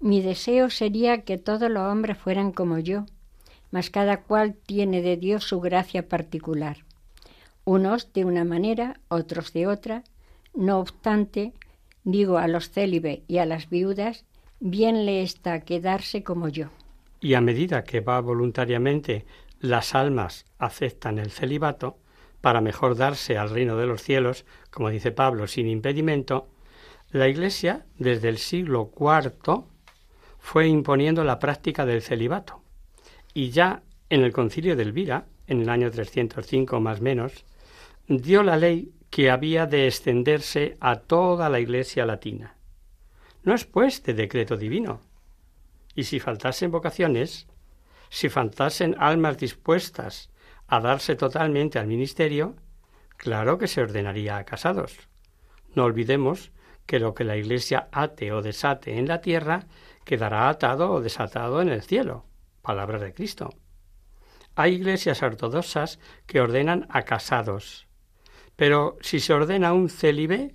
Mi 0.00 0.22
deseo 0.22 0.70
sería 0.70 1.22
que 1.22 1.38
todos 1.38 1.70
los 1.70 1.82
hombres 1.82 2.16
fueran 2.16 2.52
como 2.52 2.78
yo, 2.78 3.04
mas 3.70 3.90
cada 3.90 4.22
cual 4.22 4.54
tiene 4.54 5.02
de 5.02 5.16
Dios 5.16 5.44
su 5.44 5.60
gracia 5.60 6.08
particular. 6.08 6.78
Unos 7.64 8.12
de 8.12 8.24
una 8.24 8.44
manera, 8.44 9.00
otros 9.08 9.52
de 9.52 9.66
otra. 9.66 10.02
No 10.54 10.80
obstante, 10.80 11.52
digo 12.04 12.38
a 12.38 12.48
los 12.48 12.70
célibes 12.70 13.20
y 13.28 13.38
a 13.38 13.46
las 13.46 13.68
viudas, 13.68 14.24
bien 14.58 15.06
le 15.06 15.22
está 15.22 15.60
quedarse 15.60 16.22
como 16.22 16.48
yo. 16.48 16.68
Y 17.20 17.34
a 17.34 17.40
medida 17.40 17.84
que 17.84 18.00
va 18.00 18.20
voluntariamente 18.20 19.26
las 19.60 19.94
almas 19.94 20.46
aceptan 20.58 21.18
el 21.18 21.30
celibato, 21.30 21.98
para 22.40 22.60
mejor 22.60 22.96
darse 22.96 23.36
al 23.36 23.50
reino 23.50 23.76
de 23.76 23.86
los 23.86 24.02
cielos, 24.02 24.44
como 24.70 24.90
dice 24.90 25.12
Pablo, 25.12 25.46
sin 25.46 25.68
impedimento, 25.68 26.48
la 27.10 27.28
Iglesia, 27.28 27.84
desde 27.98 28.28
el 28.28 28.38
siglo 28.38 28.92
IV, 28.98 29.64
fue 30.38 30.68
imponiendo 30.68 31.24
la 31.24 31.38
práctica 31.38 31.84
del 31.84 32.02
celibato. 32.02 32.62
Y 33.34 33.50
ya 33.50 33.82
en 34.08 34.22
el 34.22 34.32
concilio 34.32 34.76
de 34.76 34.82
Elvira, 34.82 35.26
en 35.46 35.60
el 35.60 35.68
año 35.68 35.90
305 35.90 36.80
más 36.80 37.00
menos, 37.00 37.44
dio 38.08 38.42
la 38.42 38.56
ley 38.56 38.92
que 39.10 39.30
había 39.30 39.66
de 39.66 39.86
extenderse 39.86 40.76
a 40.80 40.96
toda 41.00 41.48
la 41.48 41.60
Iglesia 41.60 42.06
latina. 42.06 42.54
No 43.42 43.54
es 43.54 43.64
pues 43.64 44.02
de 44.02 44.14
decreto 44.14 44.56
divino. 44.56 45.00
Y 45.94 46.04
si 46.04 46.20
faltasen 46.20 46.70
vocaciones, 46.70 47.48
si 48.08 48.28
faltasen 48.28 48.96
almas 48.98 49.38
dispuestas 49.38 50.30
a 50.70 50.78
darse 50.78 51.16
totalmente 51.16 51.80
al 51.80 51.88
ministerio, 51.88 52.54
claro 53.16 53.58
que 53.58 53.66
se 53.66 53.82
ordenaría 53.82 54.36
a 54.36 54.44
casados. 54.44 55.08
No 55.74 55.82
olvidemos 55.82 56.52
que 56.86 57.00
lo 57.00 57.12
que 57.12 57.24
la 57.24 57.36
Iglesia 57.36 57.88
ate 57.90 58.30
o 58.32 58.40
desate 58.40 58.96
en 58.96 59.08
la 59.08 59.20
tierra 59.20 59.66
quedará 60.04 60.48
atado 60.48 60.92
o 60.92 61.00
desatado 61.00 61.60
en 61.60 61.70
el 61.70 61.82
cielo. 61.82 62.24
Palabra 62.62 63.00
de 63.00 63.12
Cristo. 63.12 63.50
Hay 64.54 64.74
iglesias 64.74 65.22
ortodoxas 65.24 65.98
que 66.26 66.40
ordenan 66.40 66.86
a 66.88 67.02
casados, 67.02 67.88
pero 68.54 68.96
si 69.00 69.18
se 69.18 69.32
ordena 69.32 69.72
un 69.72 69.88
célibe, 69.90 70.52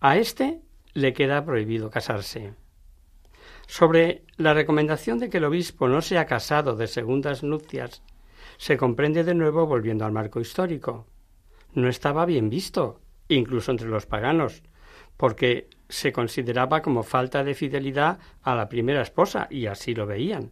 a 0.00 0.18
éste 0.18 0.60
le 0.92 1.14
queda 1.14 1.44
prohibido 1.46 1.88
casarse. 1.88 2.52
Sobre 3.66 4.22
la 4.36 4.52
recomendación 4.52 5.18
de 5.18 5.30
que 5.30 5.38
el 5.38 5.44
obispo 5.44 5.88
no 5.88 6.02
sea 6.02 6.26
casado 6.26 6.76
de 6.76 6.88
segundas 6.88 7.42
nupcias, 7.42 8.02
se 8.58 8.76
comprende 8.76 9.24
de 9.24 9.34
nuevo 9.34 9.66
volviendo 9.66 10.04
al 10.04 10.12
marco 10.12 10.40
histórico. 10.40 11.06
No 11.74 11.88
estaba 11.88 12.24
bien 12.26 12.48
visto, 12.48 13.00
incluso 13.28 13.70
entre 13.70 13.88
los 13.88 14.06
paganos, 14.06 14.62
porque 15.16 15.68
se 15.88 16.12
consideraba 16.12 16.82
como 16.82 17.02
falta 17.02 17.44
de 17.44 17.54
fidelidad 17.54 18.18
a 18.42 18.54
la 18.54 18.68
primera 18.68 19.02
esposa 19.02 19.46
y 19.50 19.66
así 19.66 19.94
lo 19.94 20.06
veían. 20.06 20.50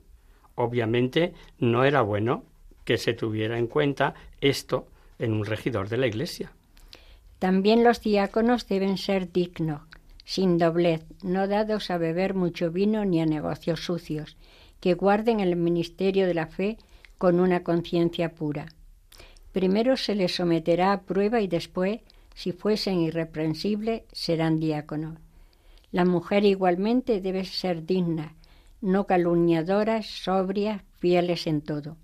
Obviamente 0.55 1.35
no 1.59 1.85
era 1.85 2.03
bueno 2.03 2.45
que 2.85 2.99
se 2.99 3.15
tuviera 3.15 3.59
en 3.59 3.67
cuenta 3.67 4.15
esto 4.41 4.87
en 5.19 5.33
un 5.33 5.45
regidor 5.45 5.89
de 5.89 5.97
la 5.97 6.07
Iglesia. 6.07 6.53
También 7.39 7.85
los 7.85 8.01
diáconos 8.01 8.69
deben 8.69 8.97
ser 8.97 9.33
dignos, 9.33 9.83
sin 10.25 10.59
doblez, 10.59 11.05
no 11.23 11.49
dados 11.49 11.91
a 11.91 11.99
beber 11.99 12.35
mucho 12.35 12.71
vino 12.71 13.05
ni 13.05 13.21
a 13.21 13.27
negocios 13.27 13.85
sucios, 13.85 14.37
que 14.81 14.95
guarden 14.95 15.41
el 15.41 15.57
ministerio 15.57 16.27
de 16.27 16.35
la 16.35 16.47
fe 16.47 16.79
con 17.25 17.41
una 17.41 17.65
conciencia 17.65 18.35
pura. 18.35 18.67
Primero 19.51 19.97
se 19.97 20.15
les 20.15 20.35
someterá 20.35 20.93
a 20.93 21.01
prueba 21.05 21.41
y 21.41 21.49
después 21.49 22.01
si 22.35 22.53
fuesen 22.53 23.01
irreprensibles, 23.01 24.03
serán 24.13 24.61
diáconos. 24.61 25.17
La 25.91 26.05
mujer 26.05 26.45
igualmente 26.45 27.23
debe 27.23 27.47
ser 27.47 27.87
digna, 27.87 28.35
no 28.83 29.07
calumniadoras, 29.07 30.05
sobrias, 30.05 30.83
fieles 30.99 31.47
en 31.47 31.63
todo. 31.63 31.97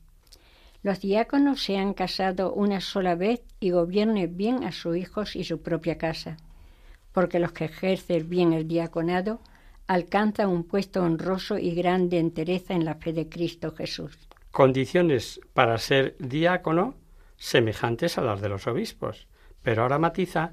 Los 0.82 1.02
diáconos 1.02 1.62
se 1.62 1.76
han 1.76 1.92
casado 1.92 2.54
una 2.54 2.80
sola 2.80 3.14
vez 3.14 3.42
y 3.60 3.72
gobiernen 3.72 4.38
bien 4.38 4.64
a 4.64 4.72
sus 4.72 4.96
hijos 4.96 5.36
y 5.36 5.44
su 5.44 5.60
propia 5.60 5.98
casa, 5.98 6.38
porque 7.12 7.40
los 7.40 7.52
que 7.52 7.66
ejercen 7.66 8.26
bien 8.26 8.54
el 8.54 8.66
diaconado 8.66 9.40
alcanzan 9.86 10.48
un 10.48 10.64
puesto 10.64 11.02
honroso 11.02 11.58
y 11.58 11.74
grande 11.74 12.18
entereza 12.18 12.72
en 12.72 12.86
la 12.86 12.94
fe 12.94 13.12
de 13.12 13.28
Cristo 13.28 13.72
Jesús. 13.72 14.16
Condiciones 14.50 15.40
para 15.54 15.78
ser 15.78 16.16
diácono 16.18 16.94
semejantes 17.36 18.18
a 18.18 18.22
las 18.22 18.40
de 18.40 18.48
los 18.48 18.66
obispos 18.66 19.28
pero 19.62 19.82
ahora 19.82 19.98
matiza 19.98 20.52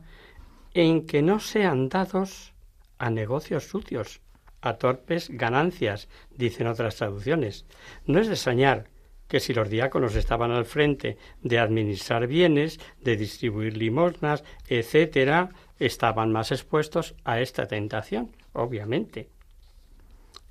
en 0.73 1.05
que 1.05 1.21
no 1.21 1.39
sean 1.39 1.89
dados 1.89 2.53
a 2.99 3.09
negocios 3.09 3.67
sucios, 3.67 4.21
a 4.61 4.73
torpes 4.73 5.29
ganancias, 5.29 6.09
dicen 6.31 6.67
otras 6.67 6.95
traducciones. 6.95 7.65
No 8.05 8.19
es 8.19 8.27
de 8.27 8.33
extrañar 8.33 8.89
que 9.27 9.39
si 9.39 9.53
los 9.53 9.69
diáconos 9.69 10.15
estaban 10.15 10.51
al 10.51 10.65
frente 10.65 11.17
de 11.41 11.59
administrar 11.59 12.27
bienes, 12.27 12.79
de 13.01 13.17
distribuir 13.17 13.75
limosnas, 13.77 14.43
etcétera, 14.67 15.49
estaban 15.79 16.31
más 16.31 16.51
expuestos 16.51 17.15
a 17.23 17.41
esta 17.41 17.67
tentación, 17.67 18.35
obviamente. 18.53 19.29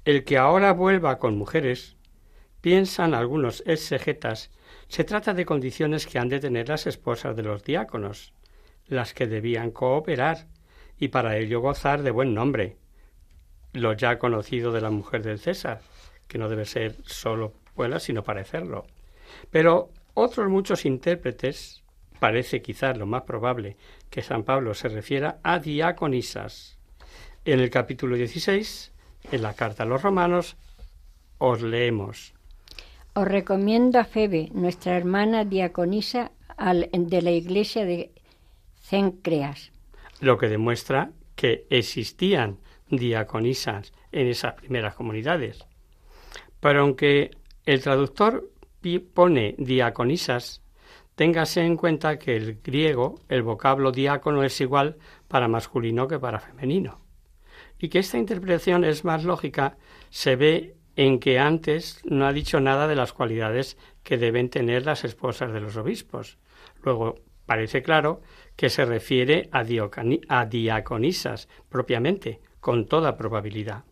El 0.05 0.25
que 0.25 0.39
ahora 0.39 0.73
vuelva 0.73 1.19
con 1.19 1.37
mujeres, 1.37 1.96
piensan 2.67 3.15
algunos 3.15 3.63
exegetas, 3.65 4.51
se 4.89 5.05
trata 5.05 5.35
de 5.35 5.47
condiciones 5.47 6.05
que 6.05 6.19
han 6.19 6.29
de 6.29 6.41
tener 6.41 6.69
las 6.69 6.89
esposas 6.89 7.37
de 7.37 7.45
los 7.45 7.63
diáconos 7.63 8.33
las 8.89 9.15
que 9.15 9.29
debían 9.29 9.71
cooperar 9.71 10.49
y 10.99 11.07
para 11.07 11.37
ello 11.37 11.61
gozar 11.61 12.03
de 12.03 12.11
buen 12.11 12.35
nombre, 12.35 12.77
lo 13.73 13.93
ya 13.93 14.19
conocido 14.19 14.73
de 14.73 14.81
la 14.81 14.91
mujer 14.91 15.23
del 15.23 15.39
César, 15.39 15.81
que 16.27 16.39
no 16.39 16.49
debe 16.49 16.65
ser 16.65 16.97
solo 17.05 17.53
buena, 17.77 18.01
sino 18.01 18.25
parecerlo. 18.25 18.85
Pero 19.49 19.91
otros 20.15 20.49
muchos 20.49 20.87
intérpretes, 20.87 21.85
parece 22.19 22.63
quizás 22.63 22.99
lo 22.99 23.07
más 23.07 23.23
probable 23.23 23.77
que 24.11 24.23
San 24.23 24.43
Pablo 24.43 24.75
se 24.75 24.89
refiera 24.89 25.39
a 25.45 25.61
diaconisas. 25.61 26.81
En 27.45 27.61
el 27.61 27.71
capítulo 27.71 28.17
16, 28.17 28.93
en 29.31 29.43
la 29.43 29.55
carta 29.55 29.85
a 29.85 29.87
los 29.87 30.03
romanos, 30.03 30.57
os 31.39 31.63
leemos. 31.63 32.36
Os 33.19 33.27
recomiendo 33.27 33.99
a 33.99 34.05
Febe, 34.05 34.51
nuestra 34.53 34.95
hermana 34.95 35.47
diaconisa 35.47 36.33
de 36.93 37.23
la 37.23 37.31
iglesia 37.31 37.87
de 37.87 38.13
Cencreas. 38.75 39.73
Lo 40.21 40.37
que 40.37 40.49
demuestra 40.49 41.13
que 41.35 41.67
existían 41.71 42.59
diaconisas 42.91 43.95
en 44.13 44.27
esas 44.27 44.53
primeras 44.53 44.95
comunidades. 44.97 45.65
Pero 46.61 46.83
aunque 46.83 47.31
el 47.65 47.81
traductor 47.81 48.51
pone 49.15 49.55
diaconisas, 49.57 50.61
téngase 51.15 51.63
en 51.63 51.79
cuenta 51.79 52.19
que 52.19 52.37
el 52.37 52.61
griego, 52.63 53.19
el 53.31 53.43
vocablo 53.43 53.93
diácono 53.93 54.43
es 54.43 54.61
igual 54.61 54.99
para 55.27 55.49
masculino 55.49 56.07
que 56.07 56.19
para 56.19 56.39
femenino. 56.39 57.01
Y 57.79 57.89
que 57.89 58.01
esta 58.01 58.19
interpretación 58.19 58.85
es 58.85 59.07
más 59.07 59.25
lógica 59.25 59.79
se 60.11 60.37
ve 60.37 60.76
en 60.97 61.21
que 61.21 61.39
antes 61.39 62.01
no 62.05 62.27
ha 62.27 62.33
dicho 62.33 62.59
nada 62.59 62.89
de 62.89 62.97
las 62.97 63.13
cualidades 63.13 63.77
que 64.03 64.17
deben 64.17 64.49
tener 64.49 64.87
las 64.87 65.05
esposas 65.05 65.53
de 65.53 65.61
los 65.61 65.77
obispos. 65.77 66.39
Luego 66.83 67.17
parece 67.45 67.83
claro 67.83 68.23
que 68.57 68.71
se 68.71 68.85
refiere 68.85 69.49
a, 69.53 69.65
a 70.29 70.47
diaconisas 70.47 71.49
propiamente, 71.69 72.41
con 72.61 72.87
toda 72.87 73.17
probabilidad. 73.17 73.85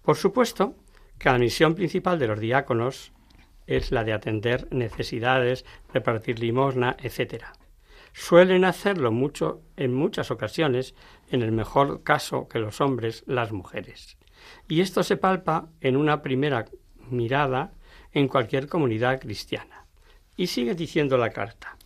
Por 0.00 0.16
supuesto 0.16 0.76
que 1.18 1.28
la 1.28 1.38
misión 1.38 1.74
principal 1.74 2.18
de 2.18 2.28
los 2.28 2.40
diáconos 2.40 3.12
es 3.66 3.92
la 3.92 4.04
de 4.04 4.12
atender 4.12 4.66
necesidades, 4.72 5.64
repartir 5.92 6.38
limosna, 6.38 6.96
etc. 7.00 7.44
Suelen 8.12 8.64
hacerlo 8.64 9.12
mucho 9.12 9.62
en 9.76 9.92
muchas 9.92 10.30
ocasiones, 10.30 10.94
en 11.30 11.42
el 11.42 11.52
mejor 11.52 12.02
caso 12.02 12.48
que 12.48 12.58
los 12.58 12.80
hombres, 12.80 13.24
las 13.26 13.52
mujeres. 13.52 14.16
Y 14.68 14.80
esto 14.80 15.02
se 15.02 15.16
palpa 15.16 15.68
en 15.80 15.96
una 15.96 16.22
primera 16.22 16.64
mirada 17.10 17.72
en 18.12 18.28
cualquier 18.28 18.68
comunidad 18.68 19.20
cristiana. 19.20 19.86
Y 20.36 20.46
sigue 20.46 20.74
diciendo 20.74 21.16
la 21.16 21.30
carta. 21.30 21.76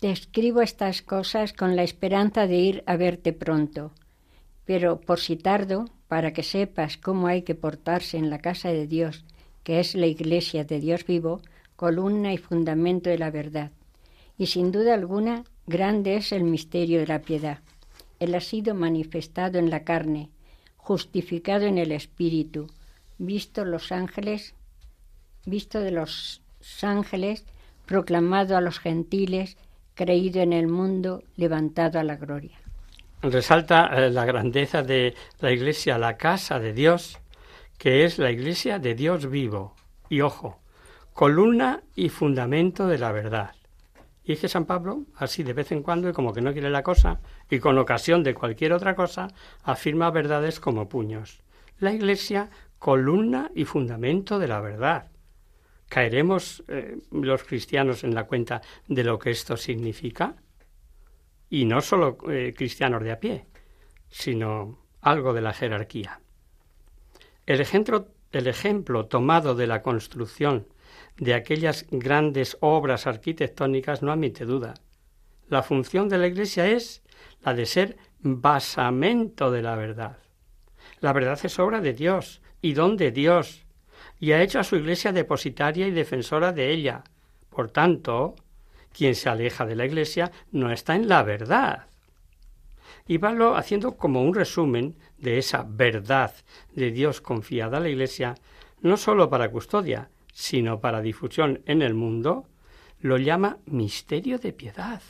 Te 0.00 0.10
escribo 0.10 0.60
estas 0.60 1.02
cosas 1.02 1.52
con 1.52 1.74
la 1.76 1.82
esperanza 1.82 2.46
de 2.46 2.56
ir 2.56 2.82
a 2.86 2.96
verte 2.96 3.32
pronto, 3.32 3.92
pero 4.66 5.00
por 5.00 5.20
si 5.20 5.36
tardo, 5.36 5.86
para 6.08 6.32
que 6.32 6.42
sepas 6.42 6.96
cómo 6.96 7.26
hay 7.26 7.42
que 7.42 7.54
portarse 7.54 8.18
en 8.18 8.28
la 8.28 8.38
casa 8.38 8.68
de 8.68 8.86
Dios, 8.86 9.24
que 9.62 9.80
es 9.80 9.94
la 9.94 10.06
iglesia 10.06 10.64
de 10.64 10.80
Dios 10.80 11.06
vivo, 11.06 11.40
columna 11.76 12.32
y 12.32 12.38
fundamento 12.38 13.10
de 13.10 13.18
la 13.18 13.30
verdad. 13.30 13.72
Y 14.38 14.46
sin 14.46 14.70
duda 14.70 14.94
alguna, 14.94 15.44
grande 15.66 16.16
es 16.16 16.32
el 16.32 16.44
misterio 16.44 17.00
de 17.00 17.06
la 17.06 17.22
piedad. 17.22 17.60
Él 18.20 18.34
ha 18.34 18.40
sido 18.40 18.74
manifestado 18.74 19.58
en 19.58 19.70
la 19.70 19.84
carne, 19.84 20.30
justificado 20.86 21.66
en 21.66 21.78
el 21.78 21.90
Espíritu, 21.90 22.68
visto 23.18 23.64
los 23.64 23.90
ángeles, 23.90 24.54
visto 25.44 25.80
de 25.80 25.90
los 25.90 26.42
ángeles, 26.80 27.44
proclamado 27.86 28.56
a 28.56 28.60
los 28.60 28.78
gentiles, 28.78 29.56
creído 29.96 30.42
en 30.42 30.52
el 30.52 30.68
mundo, 30.68 31.24
levantado 31.34 31.98
a 31.98 32.04
la 32.04 32.14
gloria. 32.14 32.56
Resalta 33.20 33.90
eh, 33.96 34.10
la 34.10 34.24
grandeza 34.24 34.84
de 34.84 35.16
la 35.40 35.50
Iglesia, 35.50 35.98
la 35.98 36.16
casa 36.16 36.60
de 36.60 36.72
Dios, 36.72 37.18
que 37.78 38.04
es 38.04 38.18
la 38.18 38.30
Iglesia 38.30 38.78
de 38.78 38.94
Dios 38.94 39.28
vivo. 39.28 39.74
Y 40.08 40.20
ojo, 40.20 40.60
columna 41.14 41.82
y 41.96 42.10
fundamento 42.10 42.86
de 42.86 42.98
la 42.98 43.10
verdad. 43.10 43.50
Y 44.26 44.32
es 44.32 44.40
que 44.40 44.48
San 44.48 44.66
Pablo, 44.66 45.04
así 45.14 45.44
de 45.44 45.52
vez 45.52 45.70
en 45.70 45.84
cuando, 45.84 46.08
y 46.08 46.12
como 46.12 46.32
que 46.32 46.40
no 46.40 46.52
quiere 46.52 46.68
la 46.68 46.82
cosa, 46.82 47.20
y 47.48 47.60
con 47.60 47.78
ocasión 47.78 48.24
de 48.24 48.34
cualquier 48.34 48.72
otra 48.72 48.96
cosa, 48.96 49.28
afirma 49.62 50.10
verdades 50.10 50.58
como 50.58 50.88
puños. 50.88 51.42
La 51.78 51.92
Iglesia, 51.92 52.50
columna 52.80 53.52
y 53.54 53.64
fundamento 53.64 54.40
de 54.40 54.48
la 54.48 54.60
verdad. 54.60 55.12
¿Caeremos 55.88 56.64
eh, 56.66 56.98
los 57.12 57.44
cristianos 57.44 58.02
en 58.02 58.16
la 58.16 58.24
cuenta 58.24 58.62
de 58.88 59.04
lo 59.04 59.16
que 59.16 59.30
esto 59.30 59.56
significa? 59.56 60.34
Y 61.48 61.64
no 61.64 61.80
solo 61.80 62.18
eh, 62.28 62.52
cristianos 62.56 63.04
de 63.04 63.12
a 63.12 63.20
pie, 63.20 63.46
sino 64.08 64.80
algo 65.02 65.34
de 65.34 65.40
la 65.40 65.52
jerarquía. 65.52 66.20
El 67.46 67.64
el 68.32 68.46
ejemplo 68.48 69.06
tomado 69.06 69.54
de 69.54 69.68
la 69.68 69.82
construcción 69.82 70.66
de 71.18 71.34
aquellas 71.34 71.86
grandes 71.90 72.56
obras 72.60 73.06
arquitectónicas 73.06 74.02
no 74.02 74.12
admite 74.12 74.44
duda. 74.44 74.74
La 75.48 75.62
función 75.62 76.08
de 76.08 76.18
la 76.18 76.26
Iglesia 76.26 76.68
es 76.68 77.02
la 77.42 77.54
de 77.54 77.66
ser 77.66 77.96
basamento 78.20 79.50
de 79.50 79.62
la 79.62 79.76
verdad. 79.76 80.18
La 81.00 81.12
verdad 81.12 81.38
es 81.42 81.58
obra 81.58 81.80
de 81.80 81.92
Dios 81.92 82.42
y 82.60 82.72
don 82.72 82.96
de 82.96 83.12
Dios, 83.12 83.64
y 84.18 84.32
ha 84.32 84.42
hecho 84.42 84.58
a 84.58 84.64
su 84.64 84.76
Iglesia 84.76 85.12
depositaria 85.12 85.86
y 85.86 85.90
defensora 85.90 86.52
de 86.52 86.70
ella. 86.70 87.04
Por 87.50 87.70
tanto, 87.70 88.34
quien 88.92 89.14
se 89.14 89.28
aleja 89.28 89.66
de 89.66 89.76
la 89.76 89.86
Iglesia 89.86 90.32
no 90.50 90.72
está 90.72 90.94
en 90.94 91.08
la 91.08 91.22
verdad. 91.22 91.86
Y 93.06 93.18
Pablo, 93.18 93.56
haciendo 93.56 93.96
como 93.96 94.22
un 94.22 94.34
resumen 94.34 94.96
de 95.18 95.38
esa 95.38 95.64
verdad 95.68 96.32
de 96.74 96.90
Dios 96.90 97.20
confiada 97.20 97.76
a 97.76 97.80
la 97.80 97.88
Iglesia, 97.88 98.34
no 98.80 98.96
sólo 98.96 99.30
para 99.30 99.50
custodia, 99.50 100.10
sino 100.36 100.80
para 100.80 101.00
difusión 101.00 101.62
en 101.64 101.80
el 101.80 101.94
mundo, 101.94 102.44
lo 103.00 103.16
llama 103.16 103.56
misterio 103.64 104.38
de 104.38 104.52
piedad. 104.52 105.00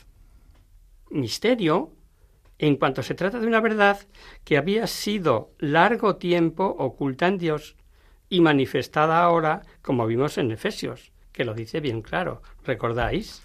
Misterio 1.10 1.90
en 2.58 2.76
cuanto 2.76 3.02
se 3.02 3.16
trata 3.16 3.40
de 3.40 3.48
una 3.48 3.60
verdad 3.60 3.98
que 4.44 4.56
había 4.56 4.86
sido 4.86 5.50
largo 5.58 6.14
tiempo 6.14 6.64
oculta 6.78 7.26
en 7.26 7.38
Dios 7.38 7.74
y 8.28 8.40
manifestada 8.40 9.20
ahora, 9.20 9.62
como 9.82 10.06
vimos 10.06 10.38
en 10.38 10.52
Efesios, 10.52 11.10
que 11.32 11.44
lo 11.44 11.54
dice 11.54 11.80
bien 11.80 12.02
claro, 12.02 12.40
¿recordáis? 12.64 13.42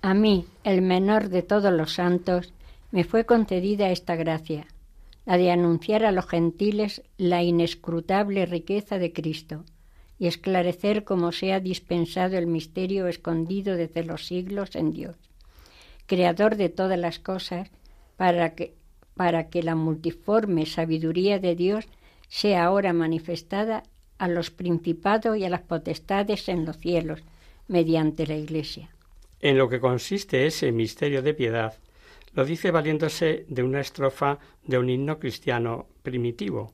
A 0.00 0.14
mí, 0.14 0.44
el 0.64 0.82
menor 0.82 1.28
de 1.28 1.42
todos 1.42 1.72
los 1.72 1.92
santos, 1.92 2.52
me 2.90 3.04
fue 3.04 3.26
concedida 3.26 3.90
esta 3.90 4.16
gracia, 4.16 4.66
la 5.24 5.36
de 5.36 5.52
anunciar 5.52 6.04
a 6.04 6.10
los 6.10 6.26
gentiles 6.26 7.00
la 7.16 7.44
inescrutable 7.44 8.44
riqueza 8.44 8.98
de 8.98 9.12
Cristo 9.12 9.64
y 10.22 10.28
esclarecer 10.28 11.02
cómo 11.02 11.32
se 11.32 11.52
ha 11.52 11.58
dispensado 11.58 12.38
el 12.38 12.46
misterio 12.46 13.08
escondido 13.08 13.74
desde 13.74 14.04
los 14.04 14.24
siglos 14.24 14.76
en 14.76 14.92
Dios, 14.92 15.16
creador 16.06 16.54
de 16.54 16.68
todas 16.68 16.96
las 16.96 17.18
cosas, 17.18 17.72
para 18.16 18.54
que, 18.54 18.72
para 19.16 19.48
que 19.50 19.64
la 19.64 19.74
multiforme 19.74 20.64
sabiduría 20.64 21.40
de 21.40 21.56
Dios 21.56 21.86
sea 22.28 22.66
ahora 22.66 22.92
manifestada 22.92 23.82
a 24.16 24.28
los 24.28 24.52
principados 24.52 25.36
y 25.38 25.44
a 25.44 25.50
las 25.50 25.62
potestades 25.62 26.48
en 26.48 26.66
los 26.66 26.76
cielos, 26.76 27.24
mediante 27.66 28.24
la 28.24 28.36
Iglesia. 28.36 28.90
En 29.40 29.58
lo 29.58 29.68
que 29.68 29.80
consiste 29.80 30.46
ese 30.46 30.70
misterio 30.70 31.22
de 31.22 31.34
piedad, 31.34 31.74
lo 32.32 32.44
dice 32.44 32.70
valiéndose 32.70 33.44
de 33.48 33.64
una 33.64 33.80
estrofa 33.80 34.38
de 34.64 34.78
un 34.78 34.88
himno 34.88 35.18
cristiano 35.18 35.88
primitivo. 36.04 36.72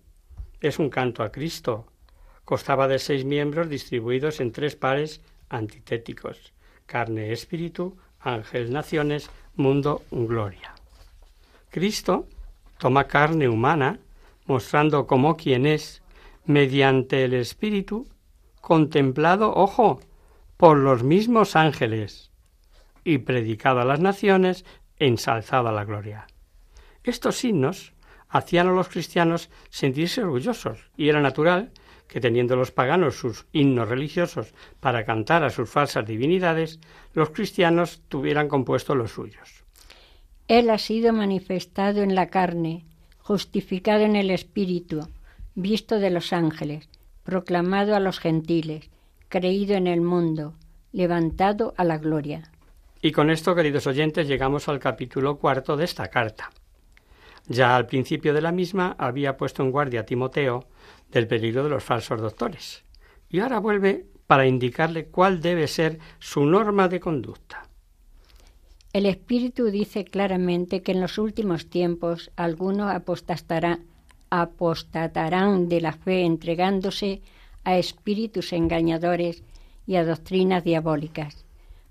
Es 0.60 0.78
un 0.78 0.90
canto 0.90 1.22
a 1.22 1.32
Cristo, 1.32 1.86
Constaba 2.48 2.88
de 2.88 2.98
seis 2.98 3.26
miembros 3.26 3.68
distribuidos 3.68 4.40
en 4.40 4.52
tres 4.52 4.74
pares 4.74 5.20
antitéticos, 5.50 6.54
carne, 6.86 7.30
espíritu, 7.30 7.98
ángel, 8.20 8.72
naciones, 8.72 9.28
mundo, 9.54 10.00
gloria. 10.10 10.74
Cristo 11.68 12.26
toma 12.78 13.04
carne 13.06 13.50
humana, 13.50 13.98
mostrando 14.46 15.06
cómo 15.06 15.36
quien 15.36 15.66
es, 15.66 16.00
mediante 16.46 17.22
el 17.24 17.34
espíritu, 17.34 18.06
contemplado, 18.62 19.52
ojo, 19.54 20.00
por 20.56 20.78
los 20.78 21.02
mismos 21.02 21.54
ángeles, 21.54 22.30
y 23.04 23.18
predicado 23.18 23.82
a 23.82 23.84
las 23.84 24.00
naciones, 24.00 24.64
ensalzado 24.96 25.68
a 25.68 25.72
la 25.72 25.84
gloria. 25.84 26.26
Estos 27.04 27.36
signos 27.36 27.92
hacían 28.30 28.68
a 28.68 28.72
los 28.72 28.88
cristianos 28.88 29.50
sentirse 29.68 30.22
orgullosos, 30.22 30.90
y 30.96 31.10
era 31.10 31.20
natural 31.20 31.72
que 32.08 32.20
teniendo 32.20 32.56
los 32.56 32.72
paganos 32.72 33.16
sus 33.16 33.46
himnos 33.52 33.88
religiosos 33.88 34.54
para 34.80 35.04
cantar 35.04 35.44
a 35.44 35.50
sus 35.50 35.68
falsas 35.68 36.06
divinidades, 36.06 36.80
los 37.12 37.30
cristianos 37.30 38.02
tuvieran 38.08 38.48
compuesto 38.48 38.94
los 38.94 39.12
suyos. 39.12 39.64
Él 40.48 40.70
ha 40.70 40.78
sido 40.78 41.12
manifestado 41.12 42.02
en 42.02 42.14
la 42.14 42.28
carne, 42.28 42.86
justificado 43.18 44.00
en 44.00 44.16
el 44.16 44.30
Espíritu, 44.30 45.06
visto 45.54 45.98
de 45.98 46.10
los 46.10 46.32
ángeles, 46.32 46.88
proclamado 47.22 47.94
a 47.94 48.00
los 48.00 48.18
gentiles, 48.18 48.88
creído 49.28 49.74
en 49.74 49.86
el 49.86 50.00
mundo, 50.00 50.54
levantado 50.92 51.74
a 51.76 51.84
la 51.84 51.98
gloria. 51.98 52.50
Y 53.02 53.12
con 53.12 53.28
esto, 53.28 53.54
queridos 53.54 53.86
oyentes, 53.86 54.26
llegamos 54.26 54.68
al 54.68 54.78
capítulo 54.78 55.36
cuarto 55.36 55.76
de 55.76 55.84
esta 55.84 56.08
carta. 56.08 56.50
Ya 57.46 57.76
al 57.76 57.86
principio 57.86 58.34
de 58.34 58.42
la 58.42 58.52
misma 58.52 58.96
había 58.98 59.36
puesto 59.36 59.62
en 59.62 59.70
guardia 59.70 60.00
a 60.00 60.04
Timoteo 60.04 60.66
del 61.10 61.26
peligro 61.26 61.64
de 61.64 61.70
los 61.70 61.84
falsos 61.84 62.20
doctores, 62.20 62.84
y 63.28 63.40
ahora 63.40 63.58
vuelve 63.58 64.06
para 64.26 64.46
indicarle 64.46 65.06
cuál 65.06 65.40
debe 65.40 65.66
ser 65.66 65.98
su 66.18 66.44
norma 66.44 66.88
de 66.88 67.00
conducta. 67.00 67.68
El 68.92 69.06
Espíritu 69.06 69.66
dice 69.66 70.04
claramente 70.04 70.82
que 70.82 70.92
en 70.92 71.00
los 71.00 71.18
últimos 71.18 71.68
tiempos 71.68 72.30
algunos 72.36 72.90
apostatarán, 72.94 73.86
de 75.68 75.80
la 75.80 75.92
fe 75.92 76.24
entregándose 76.24 77.22
a 77.64 77.76
espíritus 77.78 78.52
engañadores 78.52 79.42
y 79.86 79.96
a 79.96 80.04
doctrinas 80.04 80.64
diabólicas, 80.64 81.44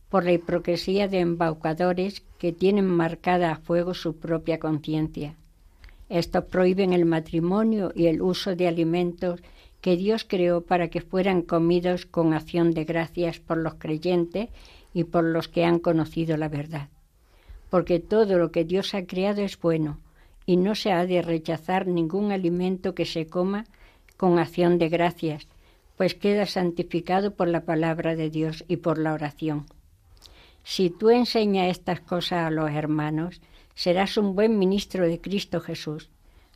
por 0.09 0.23
la 0.23 0.33
hipocresía 0.33 1.07
de 1.07 1.19
embaucadores 1.19 2.23
que 2.37 2.51
tienen 2.51 2.87
marcada 2.87 3.51
a 3.51 3.57
fuego 3.57 3.93
su 3.93 4.17
propia 4.17 4.59
conciencia. 4.59 5.35
Estos 6.09 6.45
prohíben 6.45 6.93
el 6.93 7.05
matrimonio 7.05 7.91
y 7.95 8.07
el 8.07 8.21
uso 8.21 8.55
de 8.55 8.67
alimentos 8.67 9.41
que 9.81 9.97
Dios 9.97 10.25
creó 10.27 10.61
para 10.61 10.89
que 10.89 11.01
fueran 11.01 11.41
comidos 11.41 12.05
con 12.05 12.33
acción 12.33 12.71
de 12.71 12.85
gracias 12.85 13.39
por 13.39 13.57
los 13.57 13.75
creyentes 13.75 14.49
y 14.93 15.03
por 15.03 15.23
los 15.23 15.47
que 15.47 15.65
han 15.65 15.79
conocido 15.79 16.37
la 16.37 16.49
verdad. 16.49 16.89
Porque 17.69 17.99
todo 17.99 18.37
lo 18.37 18.51
que 18.51 18.63
Dios 18.63 18.93
ha 18.93 19.05
creado 19.05 19.41
es 19.41 19.59
bueno, 19.59 19.99
y 20.45 20.55
no 20.55 20.75
se 20.75 20.91
ha 20.91 21.05
de 21.05 21.21
rechazar 21.21 21.87
ningún 21.87 22.31
alimento 22.31 22.95
que 22.95 23.05
se 23.05 23.27
coma 23.27 23.65
con 24.15 24.39
acción 24.39 24.77
de 24.79 24.89
gracias, 24.89 25.47
pues 25.97 26.15
queda 26.15 26.45
santificado 26.45 27.35
por 27.35 27.47
la 27.49 27.65
palabra 27.65 28.15
de 28.15 28.29
Dios 28.29 28.63
y 28.67 28.77
por 28.77 28.97
la 28.97 29.13
oración. 29.13 29.65
Si 30.63 30.89
tú 30.89 31.09
enseñas 31.09 31.69
estas 31.69 31.99
cosas 31.99 32.47
a 32.47 32.49
los 32.49 32.71
hermanos, 32.71 33.41
serás 33.77 34.17
un 34.17 34.35
buen 34.35 34.57
ministro 34.57 35.07
de 35.07 35.21
Cristo 35.21 35.61
Jesús, 35.61 36.09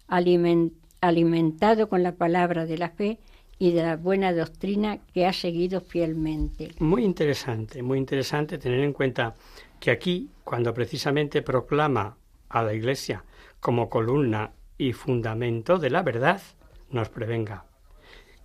alimentado 0.08 1.88
con 1.88 2.02
la 2.02 2.16
palabra 2.16 2.66
de 2.66 2.80
la 2.80 2.90
fe 2.90 3.20
y 3.60 3.74
de 3.74 3.84
la 3.84 3.96
buena 3.96 4.34
doctrina 4.34 4.98
que 5.14 5.28
ha 5.28 5.32
seguido 5.32 5.82
fielmente. 5.82 6.72
Muy 6.80 7.04
interesante, 7.04 7.84
muy 7.84 8.00
interesante 8.00 8.58
tener 8.58 8.80
en 8.80 8.92
cuenta 8.92 9.36
que 9.80 9.92
aquí, 9.92 10.32
cuando 10.44 10.74
precisamente 10.74 11.44
proclama 11.44 12.18
a 12.50 12.64
la 12.64 12.74
Iglesia 12.74 13.24
como 13.60 13.88
columna 13.88 14.54
y 14.80 14.94
fundamento 14.94 15.78
de 15.78 15.92
la 15.92 16.02
verdad, 16.02 16.42
nos 16.90 17.10
prevenga 17.10 17.66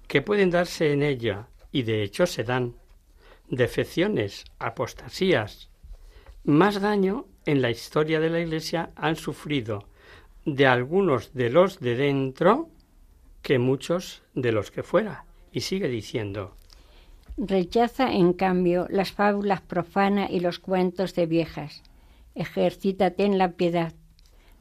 que 0.06 0.20
pueden 0.20 0.50
darse 0.50 0.92
en 0.92 1.02
ella, 1.02 1.48
y 1.72 1.82
de 1.82 2.02
hecho 2.02 2.26
se 2.26 2.44
dan, 2.44 2.74
defecciones, 3.48 4.44
apostasías, 4.58 5.70
más 6.46 6.80
daño 6.80 7.26
en 7.44 7.60
la 7.60 7.70
historia 7.70 8.20
de 8.20 8.30
la 8.30 8.38
Iglesia 8.38 8.90
han 8.94 9.16
sufrido 9.16 9.88
de 10.44 10.66
algunos 10.66 11.34
de 11.34 11.50
los 11.50 11.80
de 11.80 11.96
dentro 11.96 12.68
que 13.42 13.58
muchos 13.58 14.22
de 14.34 14.52
los 14.52 14.70
que 14.70 14.84
fuera. 14.84 15.24
Y 15.50 15.62
sigue 15.62 15.88
diciendo. 15.88 16.54
Rechaza, 17.36 18.12
en 18.12 18.32
cambio, 18.32 18.86
las 18.90 19.10
fábulas 19.10 19.60
profanas 19.60 20.30
y 20.30 20.40
los 20.40 20.58
cuentos 20.58 21.14
de 21.14 21.26
viejas. 21.26 21.82
Ejercítate 22.34 23.24
en 23.24 23.38
la 23.38 23.52
piedad. 23.52 23.92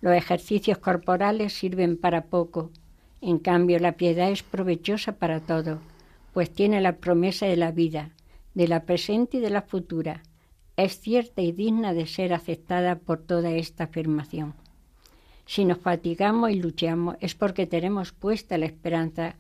Los 0.02 0.16
ejercicios 0.16 0.80
corporales 0.80 1.54
sirven 1.54 1.98
para 1.98 2.26
poco. 2.26 2.72
En 3.22 3.38
cambio, 3.38 3.78
la 3.80 3.92
piedad 3.92 4.32
es 4.32 4.42
provechosa 4.42 5.14
para 5.14 5.40
todo, 5.40 5.80
pues 6.34 6.50
tiene 6.52 6.82
la 6.82 6.98
promesa 6.98 7.46
de 7.46 7.58
la 7.58 7.72
vida, 7.72 8.12
de 8.56 8.68
la 8.68 8.86
presente 8.86 9.38
y 9.38 9.40
de 9.40 9.50
la 9.50 9.62
futura 9.62 10.24
es 10.78 11.00
cierta 11.00 11.42
y 11.42 11.52
digna 11.52 11.94
de 11.94 12.06
ser 12.06 12.34
aceptada 12.34 12.96
por 12.96 13.20
toda 13.20 13.52
esta 13.52 13.86
afirmación. 13.86 14.54
Si 15.46 15.64
nos 15.64 15.78
fatigamos 15.78 16.52
y 16.52 16.56
luchamos 16.56 17.16
es 17.20 17.36
porque 17.36 17.68
tenemos 17.68 18.12
puesta 18.12 18.58
la 18.58 18.66
esperanza 18.66 19.36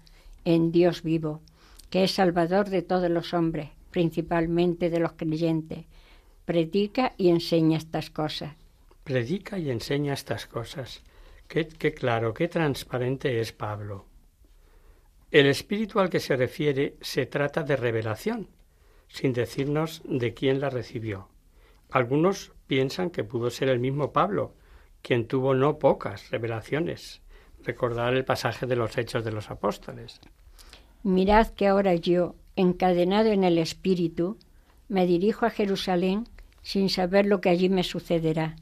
en 0.45 0.71
Dios 0.71 1.01
vivo, 1.01 1.41
que 1.89 2.03
es 2.03 2.11
Salvador 2.11 2.69
de 2.69 2.83
todos 2.83 3.09
los 3.09 3.33
hombres, 3.33 3.69
principalmente 3.91 4.89
de 4.89 4.99
los 4.99 5.13
creyentes. 5.13 5.85
Predica 6.45 7.13
y 7.17 7.29
enseña 7.29 7.77
estas 7.77 8.09
cosas. 8.11 8.53
Predica 9.03 9.57
y 9.57 9.71
enseña 9.71 10.13
estas 10.13 10.45
cosas. 10.45 11.01
Qué, 11.47 11.67
claro, 11.93 12.33
qué 12.33 12.47
transparente 12.47 13.39
es 13.39 13.51
Pablo. 13.51 14.05
El 15.31 15.47
espíritu 15.47 15.99
al 15.99 16.09
que 16.09 16.19
se 16.19 16.35
refiere 16.35 16.97
se 17.01 17.25
trata 17.25 17.63
de 17.63 17.75
revelación, 17.75 18.47
sin 19.07 19.33
decirnos 19.33 20.01
de 20.05 20.33
quién 20.33 20.59
la 20.59 20.69
recibió. 20.69 21.29
Algunos 21.95 22.51
piensan 22.67 23.09
que 23.09 23.23
pudo 23.23 23.49
ser 23.49 23.69
el 23.69 23.79
mismo 23.79 24.11
Pablo, 24.11 24.53
quien 25.01 25.29
tuvo 25.29 25.55
no 25.55 25.79
pocas 25.79 26.29
revelaciones. 26.29 27.21
Recordar 27.63 28.13
el 28.13 28.25
pasaje 28.25 28.65
de 28.65 28.75
los 28.75 28.97
Hechos 28.97 29.23
de 29.23 29.31
los 29.31 29.49
Apóstoles. 29.49 30.19
Mirad 31.03 31.47
que 31.51 31.67
ahora 31.67 31.95
yo, 31.95 32.35
encadenado 32.57 33.29
en 33.29 33.45
el 33.45 33.57
Espíritu, 33.57 34.37
me 34.89 35.07
dirijo 35.07 35.45
a 35.45 35.51
Jerusalén 35.51 36.27
sin 36.61 36.89
saber 36.89 37.27
lo 37.27 37.39
que 37.39 37.47
allí 37.47 37.69
me 37.69 37.83
sucederá. 37.83 38.57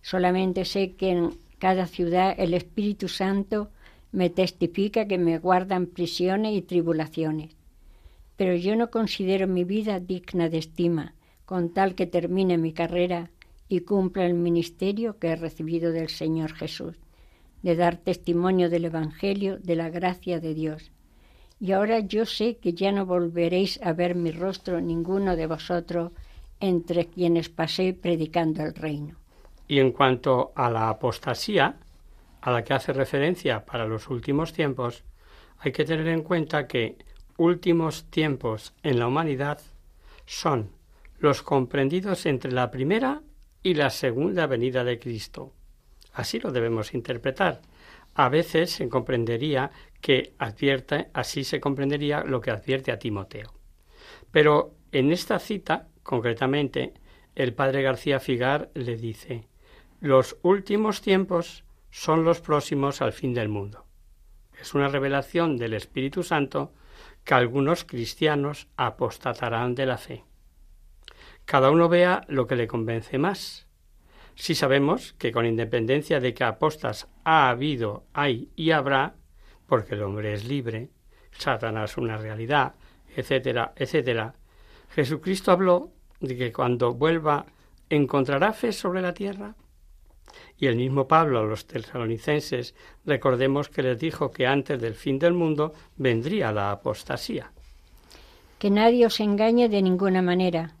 Solamente 0.00 0.64
sé 0.64 0.92
que 0.92 1.10
en 1.10 1.36
cada 1.58 1.86
ciudad 1.86 2.32
el 2.38 2.54
Espíritu 2.54 3.08
Santo 3.08 3.70
me 4.12 4.30
testifica 4.30 5.08
que 5.08 5.18
me 5.18 5.40
guardan 5.40 5.86
prisiones 5.86 6.54
y 6.54 6.62
tribulaciones 6.62 7.58
pero 8.38 8.54
yo 8.54 8.76
no 8.76 8.88
considero 8.92 9.48
mi 9.48 9.64
vida 9.64 9.98
digna 9.98 10.48
de 10.48 10.58
estima, 10.58 11.12
con 11.48 11.70
tal 11.70 11.94
que 11.94 12.06
termine 12.06 12.58
mi 12.58 12.74
carrera 12.74 13.30
y 13.70 13.80
cumpla 13.80 14.26
el 14.26 14.34
ministerio 14.34 15.18
que 15.18 15.28
he 15.28 15.36
recibido 15.36 15.92
del 15.92 16.10
Señor 16.10 16.52
Jesús, 16.52 16.96
de 17.62 17.74
dar 17.74 17.96
testimonio 17.96 18.68
del 18.68 18.84
Evangelio, 18.84 19.56
de 19.56 19.74
la 19.74 19.88
gracia 19.88 20.40
de 20.40 20.52
Dios. 20.52 20.90
Y 21.58 21.72
ahora 21.72 22.00
yo 22.00 22.26
sé 22.26 22.58
que 22.58 22.74
ya 22.74 22.92
no 22.92 23.06
volveréis 23.06 23.80
a 23.82 23.94
ver 23.94 24.14
mi 24.14 24.30
rostro 24.30 24.82
ninguno 24.82 25.36
de 25.36 25.46
vosotros 25.46 26.12
entre 26.60 27.06
quienes 27.06 27.48
pasé 27.48 27.94
predicando 27.94 28.62
el 28.62 28.74
reino. 28.74 29.16
Y 29.66 29.78
en 29.78 29.92
cuanto 29.92 30.52
a 30.54 30.68
la 30.68 30.90
apostasía, 30.90 31.76
a 32.42 32.50
la 32.50 32.62
que 32.62 32.74
hace 32.74 32.92
referencia 32.92 33.64
para 33.64 33.86
los 33.86 34.10
últimos 34.10 34.52
tiempos, 34.52 35.02
hay 35.60 35.72
que 35.72 35.86
tener 35.86 36.08
en 36.08 36.24
cuenta 36.24 36.66
que 36.66 36.98
últimos 37.38 38.04
tiempos 38.10 38.74
en 38.82 38.98
la 38.98 39.06
humanidad 39.06 39.62
son 40.26 40.76
los 41.18 41.42
comprendidos 41.42 42.26
entre 42.26 42.52
la 42.52 42.70
primera 42.70 43.22
y 43.62 43.74
la 43.74 43.90
segunda 43.90 44.46
venida 44.46 44.84
de 44.84 44.98
Cristo. 44.98 45.52
Así 46.12 46.38
lo 46.38 46.52
debemos 46.52 46.94
interpretar. 46.94 47.60
A 48.14 48.28
veces 48.28 48.70
se 48.70 48.88
comprendería 48.88 49.70
que 50.00 50.34
advierte, 50.38 51.08
así 51.12 51.44
se 51.44 51.60
comprendería 51.60 52.24
lo 52.24 52.40
que 52.40 52.50
advierte 52.50 52.92
a 52.92 52.98
Timoteo. 52.98 53.52
Pero 54.30 54.74
en 54.92 55.12
esta 55.12 55.38
cita, 55.38 55.88
concretamente, 56.02 56.94
el 57.34 57.54
padre 57.54 57.82
García 57.82 58.20
Figar 58.20 58.70
le 58.74 58.96
dice, 58.96 59.48
los 60.00 60.36
últimos 60.42 61.02
tiempos 61.02 61.64
son 61.90 62.24
los 62.24 62.40
próximos 62.40 63.00
al 63.02 63.12
fin 63.12 63.34
del 63.34 63.48
mundo. 63.48 63.86
Es 64.60 64.74
una 64.74 64.88
revelación 64.88 65.56
del 65.56 65.74
Espíritu 65.74 66.22
Santo 66.22 66.72
que 67.24 67.34
algunos 67.34 67.84
cristianos 67.84 68.68
apostatarán 68.76 69.74
de 69.74 69.86
la 69.86 69.98
fe. 69.98 70.24
Cada 71.48 71.70
uno 71.70 71.88
vea 71.88 72.26
lo 72.28 72.46
que 72.46 72.56
le 72.56 72.66
convence 72.66 73.16
más. 73.16 73.66
Si 74.34 74.54
sabemos 74.54 75.14
que 75.14 75.32
con 75.32 75.46
independencia 75.46 76.20
de 76.20 76.34
que 76.34 76.44
apostas 76.44 77.08
ha 77.24 77.48
habido, 77.48 78.04
hay 78.12 78.50
y 78.54 78.72
habrá, 78.72 79.14
porque 79.66 79.94
el 79.94 80.02
hombre 80.02 80.34
es 80.34 80.44
libre, 80.44 80.90
Satanás 81.30 81.96
una 81.96 82.18
realidad, 82.18 82.74
etcétera, 83.16 83.72
etcétera, 83.76 84.34
Jesucristo 84.90 85.50
habló 85.50 85.90
de 86.20 86.36
que 86.36 86.52
cuando 86.52 86.92
vuelva 86.92 87.46
encontrará 87.88 88.52
fe 88.52 88.70
sobre 88.70 89.00
la 89.00 89.14
tierra. 89.14 89.54
Y 90.58 90.66
el 90.66 90.76
mismo 90.76 91.08
Pablo 91.08 91.38
a 91.38 91.44
los 91.44 91.66
tesalonicenses, 91.66 92.74
recordemos 93.06 93.70
que 93.70 93.82
les 93.82 93.98
dijo 93.98 94.32
que 94.32 94.46
antes 94.46 94.78
del 94.78 94.94
fin 94.94 95.18
del 95.18 95.32
mundo 95.32 95.72
vendría 95.96 96.52
la 96.52 96.72
apostasía. 96.72 97.52
Que 98.58 98.68
nadie 98.68 99.06
os 99.06 99.18
engañe 99.18 99.70
de 99.70 99.80
ninguna 99.80 100.20
manera. 100.20 100.74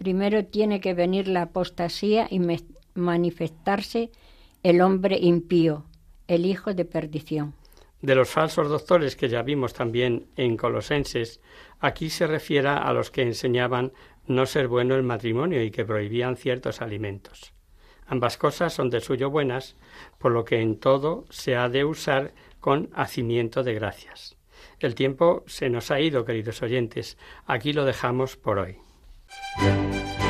Primero 0.00 0.46
tiene 0.46 0.80
que 0.80 0.94
venir 0.94 1.28
la 1.28 1.42
apostasía 1.42 2.26
y 2.30 2.40
manifestarse 2.94 4.10
el 4.62 4.80
hombre 4.80 5.18
impío, 5.20 5.84
el 6.26 6.46
hijo 6.46 6.72
de 6.72 6.86
perdición. 6.86 7.52
De 8.00 8.14
los 8.14 8.30
falsos 8.30 8.70
doctores 8.70 9.14
que 9.14 9.28
ya 9.28 9.42
vimos 9.42 9.74
también 9.74 10.24
en 10.36 10.56
Colosenses, 10.56 11.42
aquí 11.80 12.08
se 12.08 12.26
refiere 12.26 12.70
a 12.70 12.90
los 12.94 13.10
que 13.10 13.20
enseñaban 13.20 13.92
no 14.26 14.46
ser 14.46 14.68
bueno 14.68 14.94
el 14.94 15.02
matrimonio 15.02 15.62
y 15.62 15.70
que 15.70 15.84
prohibían 15.84 16.38
ciertos 16.38 16.80
alimentos. 16.80 17.52
Ambas 18.06 18.38
cosas 18.38 18.72
son 18.72 18.88
de 18.88 19.02
suyo 19.02 19.28
buenas, 19.28 19.76
por 20.16 20.32
lo 20.32 20.46
que 20.46 20.62
en 20.62 20.80
todo 20.80 21.26
se 21.28 21.56
ha 21.56 21.68
de 21.68 21.84
usar 21.84 22.32
con 22.58 22.88
hacimiento 22.94 23.62
de 23.62 23.74
gracias. 23.74 24.38
El 24.78 24.94
tiempo 24.94 25.44
se 25.46 25.68
nos 25.68 25.90
ha 25.90 26.00
ido, 26.00 26.24
queridos 26.24 26.62
oyentes. 26.62 27.18
Aquí 27.44 27.74
lo 27.74 27.84
dejamos 27.84 28.38
por 28.38 28.60
hoy. 28.60 28.78
Yeah. 29.60 30.29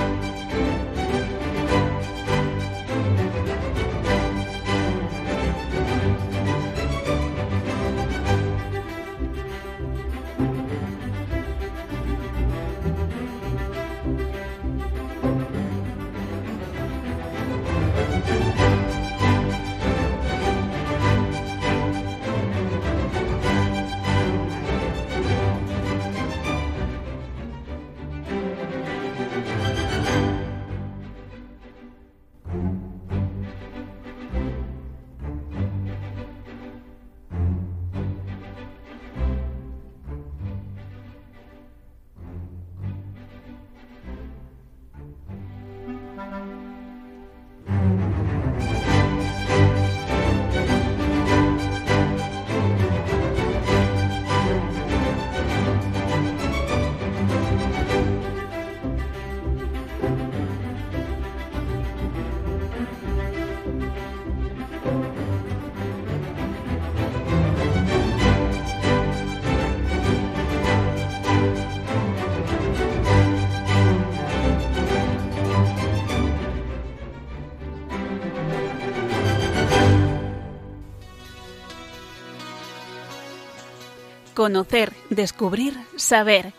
Conocer, 84.41 84.95
descubrir, 85.11 85.75
saber. 85.97 86.55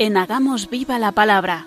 En 0.00 0.16
Hagamos 0.16 0.68
Viva 0.68 0.98
la 0.98 1.12
Palabra. 1.12 1.66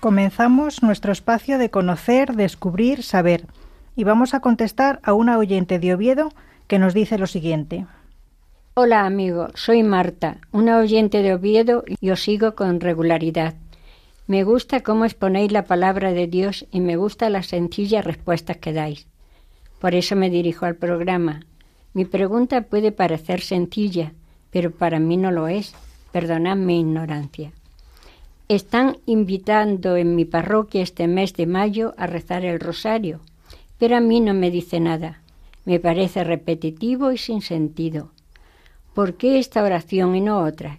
Comenzamos 0.00 0.82
nuestro 0.82 1.12
espacio 1.12 1.58
de 1.58 1.70
conocer, 1.70 2.34
descubrir, 2.34 3.04
saber. 3.04 3.46
Y 3.94 4.02
vamos 4.02 4.34
a 4.34 4.40
contestar 4.40 4.98
a 5.04 5.12
una 5.12 5.38
oyente 5.38 5.78
de 5.78 5.94
Oviedo 5.94 6.30
que 6.66 6.80
nos 6.80 6.92
dice 6.92 7.18
lo 7.18 7.28
siguiente. 7.28 7.86
Hola 8.74 9.06
amigo, 9.06 9.46
soy 9.54 9.84
Marta, 9.84 10.38
una 10.50 10.78
oyente 10.78 11.22
de 11.22 11.34
Oviedo 11.34 11.84
y 12.00 12.10
os 12.10 12.20
sigo 12.20 12.56
con 12.56 12.80
regularidad. 12.80 13.54
Me 14.26 14.42
gusta 14.42 14.80
cómo 14.80 15.04
exponéis 15.04 15.52
la 15.52 15.66
palabra 15.66 16.12
de 16.12 16.26
Dios 16.26 16.66
y 16.72 16.80
me 16.80 16.96
gustan 16.96 17.34
las 17.34 17.46
sencillas 17.46 18.04
respuestas 18.04 18.56
que 18.56 18.72
dais. 18.72 19.06
Por 19.80 19.94
eso 19.94 20.14
me 20.14 20.30
dirijo 20.30 20.66
al 20.66 20.76
programa. 20.76 21.40
Mi 21.94 22.04
pregunta 22.04 22.62
puede 22.62 22.92
parecer 22.92 23.40
sencilla, 23.40 24.12
pero 24.50 24.70
para 24.70 25.00
mí 25.00 25.16
no 25.16 25.30
lo 25.30 25.48
es. 25.48 25.74
Perdonad 26.12 26.56
mi 26.56 26.80
ignorancia. 26.80 27.52
Están 28.48 28.98
invitando 29.06 29.96
en 29.96 30.14
mi 30.14 30.24
parroquia 30.24 30.82
este 30.82 31.08
mes 31.08 31.34
de 31.34 31.46
mayo 31.46 31.94
a 31.96 32.06
rezar 32.06 32.44
el 32.44 32.60
rosario, 32.60 33.20
pero 33.78 33.96
a 33.96 34.00
mí 34.00 34.20
no 34.20 34.34
me 34.34 34.50
dice 34.50 34.80
nada. 34.80 35.22
Me 35.64 35.80
parece 35.80 36.24
repetitivo 36.24 37.12
y 37.12 37.18
sin 37.18 37.42
sentido. 37.42 38.10
¿Por 38.94 39.14
qué 39.14 39.38
esta 39.38 39.62
oración 39.62 40.14
y 40.16 40.20
no 40.20 40.44
otra? 40.44 40.78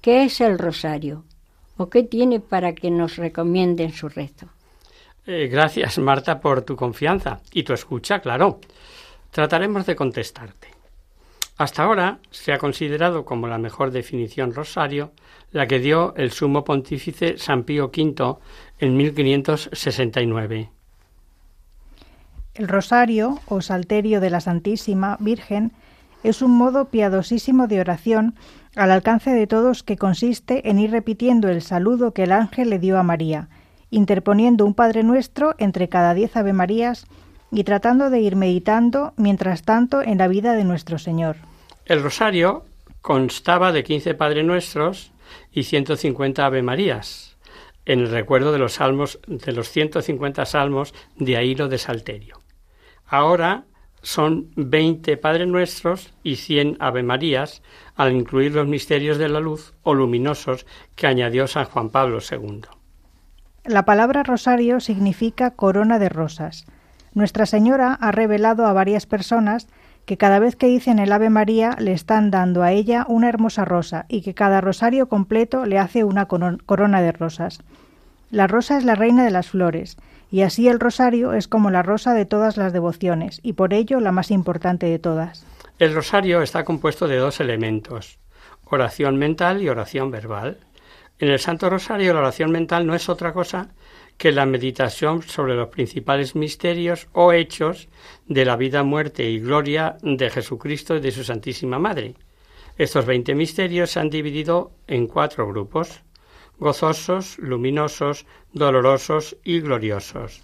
¿Qué 0.00 0.24
es 0.24 0.40
el 0.40 0.58
rosario? 0.58 1.24
o 1.78 1.88
qué 1.88 2.02
tiene 2.02 2.40
para 2.40 2.74
que 2.74 2.90
nos 2.90 3.16
recomienden 3.16 3.92
su 3.92 4.08
rezo. 4.08 4.48
Eh, 5.30 5.46
gracias, 5.46 5.98
Marta, 5.98 6.40
por 6.40 6.62
tu 6.62 6.74
confianza 6.74 7.40
y 7.52 7.62
tu 7.62 7.74
escucha, 7.74 8.20
claro. 8.20 8.60
Trataremos 9.30 9.84
de 9.84 9.94
contestarte. 9.94 10.68
Hasta 11.58 11.82
ahora 11.82 12.18
se 12.30 12.54
ha 12.54 12.56
considerado 12.56 13.26
como 13.26 13.46
la 13.46 13.58
mejor 13.58 13.90
definición 13.90 14.54
rosario 14.54 15.12
la 15.52 15.66
que 15.66 15.80
dio 15.80 16.14
el 16.16 16.30
sumo 16.30 16.64
pontífice 16.64 17.36
San 17.36 17.64
Pío 17.64 17.92
V 17.94 18.38
en 18.78 18.96
1569. 18.96 20.70
El 22.54 22.66
rosario 22.66 23.38
o 23.48 23.60
salterio 23.60 24.22
de 24.22 24.30
la 24.30 24.40
Santísima 24.40 25.18
Virgen 25.20 25.72
es 26.22 26.40
un 26.40 26.52
modo 26.52 26.86
piadosísimo 26.86 27.66
de 27.66 27.80
oración 27.80 28.34
al 28.76 28.90
alcance 28.90 29.28
de 29.28 29.46
todos 29.46 29.82
que 29.82 29.98
consiste 29.98 30.70
en 30.70 30.78
ir 30.78 30.90
repitiendo 30.90 31.50
el 31.50 31.60
saludo 31.60 32.14
que 32.14 32.22
el 32.22 32.32
ángel 32.32 32.70
le 32.70 32.78
dio 32.78 32.98
a 32.98 33.02
María, 33.02 33.50
interponiendo 33.90 34.64
un 34.64 34.74
Padre 34.74 35.02
Nuestro 35.02 35.54
entre 35.58 35.88
cada 35.88 36.14
diez 36.14 36.36
Ave 36.36 36.52
Marías 36.52 37.06
y 37.50 37.64
tratando 37.64 38.10
de 38.10 38.20
ir 38.20 38.36
meditando 38.36 39.14
mientras 39.16 39.62
tanto 39.62 40.02
en 40.02 40.18
la 40.18 40.28
vida 40.28 40.54
de 40.54 40.64
nuestro 40.64 40.98
Señor. 40.98 41.36
El 41.86 42.02
rosario 42.02 42.64
constaba 43.00 43.72
de 43.72 43.84
quince 43.84 44.14
Padre 44.14 44.42
Nuestros 44.42 45.12
y 45.52 45.62
ciento 45.62 45.96
cincuenta 45.96 46.46
Ave 46.46 46.62
Marías, 46.62 47.36
en 47.86 48.00
el 48.00 48.10
recuerdo 48.10 48.52
de 48.52 48.58
los 48.58 48.74
salmos 48.74 49.18
de 49.26 49.52
los 49.52 49.70
ciento 49.70 50.02
cincuenta 50.02 50.44
salmos 50.44 50.92
de 51.16 51.36
Airo 51.36 51.68
de 51.68 51.78
Salterio. 51.78 52.40
Ahora 53.06 53.64
son 54.02 54.50
veinte 54.54 55.16
Padre 55.16 55.46
Nuestros 55.46 56.12
y 56.22 56.36
cien 56.36 56.76
Ave 56.80 57.02
Marías, 57.02 57.62
al 57.96 58.12
incluir 58.12 58.52
los 58.52 58.66
misterios 58.66 59.16
de 59.18 59.28
la 59.28 59.40
luz 59.40 59.72
o 59.82 59.94
luminosos 59.94 60.66
que 60.94 61.06
añadió 61.06 61.46
San 61.46 61.64
Juan 61.64 61.90
Pablo 61.90 62.18
II. 62.18 62.60
La 63.68 63.84
palabra 63.84 64.22
rosario 64.22 64.80
significa 64.80 65.50
corona 65.50 65.98
de 65.98 66.08
rosas. 66.08 66.64
Nuestra 67.12 67.44
Señora 67.44 67.92
ha 68.00 68.12
revelado 68.12 68.64
a 68.64 68.72
varias 68.72 69.04
personas 69.04 69.68
que 70.06 70.16
cada 70.16 70.38
vez 70.38 70.56
que 70.56 70.68
dicen 70.68 70.98
el 70.98 71.12
Ave 71.12 71.28
María 71.28 71.76
le 71.78 71.92
están 71.92 72.30
dando 72.30 72.62
a 72.62 72.72
ella 72.72 73.04
una 73.08 73.28
hermosa 73.28 73.66
rosa 73.66 74.06
y 74.08 74.22
que 74.22 74.32
cada 74.32 74.62
rosario 74.62 75.10
completo 75.10 75.66
le 75.66 75.78
hace 75.78 76.02
una 76.04 76.24
corona 76.28 77.02
de 77.02 77.12
rosas. 77.12 77.60
La 78.30 78.46
rosa 78.46 78.78
es 78.78 78.84
la 78.84 78.94
reina 78.94 79.22
de 79.22 79.30
las 79.30 79.50
flores, 79.50 79.98
y 80.30 80.40
así 80.40 80.66
el 80.66 80.80
rosario 80.80 81.34
es 81.34 81.46
como 81.46 81.70
la 81.70 81.82
rosa 81.82 82.14
de 82.14 82.24
todas 82.24 82.56
las 82.56 82.72
devociones, 82.72 83.38
y 83.42 83.52
por 83.52 83.74
ello 83.74 84.00
la 84.00 84.12
más 84.12 84.30
importante 84.30 84.86
de 84.86 84.98
todas. 84.98 85.44
El 85.78 85.94
rosario 85.94 86.40
está 86.40 86.64
compuesto 86.64 87.06
de 87.06 87.18
dos 87.18 87.38
elementos, 87.38 88.18
oración 88.64 89.18
mental 89.18 89.60
y 89.60 89.68
oración 89.68 90.10
verbal. 90.10 90.56
En 91.18 91.28
el 91.28 91.38
Santo 91.38 91.68
Rosario 91.68 92.14
la 92.14 92.20
oración 92.20 92.50
mental 92.52 92.86
no 92.86 92.94
es 92.94 93.08
otra 93.08 93.32
cosa 93.32 93.70
que 94.16 94.32
la 94.32 94.46
meditación 94.46 95.22
sobre 95.22 95.54
los 95.54 95.68
principales 95.68 96.34
misterios 96.34 97.08
o 97.12 97.32
hechos 97.32 97.88
de 98.26 98.44
la 98.44 98.56
vida, 98.56 98.82
muerte 98.82 99.28
y 99.28 99.40
gloria 99.40 99.96
de 100.02 100.30
Jesucristo 100.30 100.96
y 100.96 101.00
de 101.00 101.10
su 101.10 101.24
Santísima 101.24 101.78
Madre. 101.78 102.14
Estos 102.76 103.06
veinte 103.06 103.34
misterios 103.34 103.90
se 103.90 104.00
han 104.00 104.10
dividido 104.10 104.72
en 104.86 105.06
cuatro 105.06 105.48
grupos 105.48 106.02
gozosos, 106.58 107.38
luminosos, 107.38 108.26
dolorosos 108.52 109.36
y 109.44 109.60
gloriosos. 109.60 110.42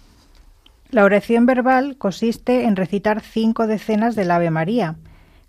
La 0.89 1.03
oración 1.03 1.45
verbal 1.45 1.97
consiste 1.97 2.63
en 2.63 2.75
recitar 2.75 3.21
cinco 3.21 3.67
decenas 3.67 4.15
del 4.15 4.31
Ave 4.31 4.49
María, 4.49 4.95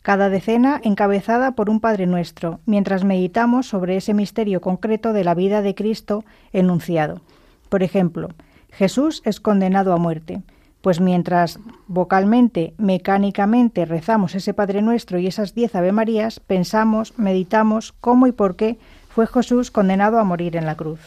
cada 0.06 0.28
decena 0.28 0.80
encabezada 0.84 1.56
por 1.56 1.68
un 1.68 1.80
Padre 1.80 2.06
Nuestro, 2.06 2.60
mientras 2.64 3.02
meditamos 3.02 3.66
sobre 3.66 3.96
ese 3.96 4.14
misterio 4.14 4.60
concreto 4.60 5.12
de 5.12 5.24
la 5.24 5.34
vida 5.34 5.62
de 5.62 5.74
Cristo 5.74 6.24
enunciado. 6.52 7.22
Por 7.68 7.82
ejemplo, 7.82 8.28
Jesús 8.70 9.20
es 9.24 9.40
condenado 9.40 9.92
a 9.92 9.96
muerte, 9.96 10.42
pues 10.80 11.00
mientras 11.00 11.58
vocalmente, 11.88 12.72
mecánicamente 12.78 13.84
rezamos 13.84 14.36
ese 14.36 14.54
Padre 14.54 14.80
Nuestro 14.80 15.18
y 15.18 15.26
esas 15.26 15.56
diez 15.56 15.74
Ave 15.74 15.90
Marías, 15.90 16.38
pensamos, 16.38 17.18
meditamos 17.18 17.92
cómo 18.00 18.28
y 18.28 18.32
por 18.32 18.54
qué 18.54 18.78
fue 19.08 19.26
Jesús 19.26 19.72
condenado 19.72 20.20
a 20.20 20.24
morir 20.24 20.54
en 20.54 20.66
la 20.66 20.76
cruz. 20.76 21.00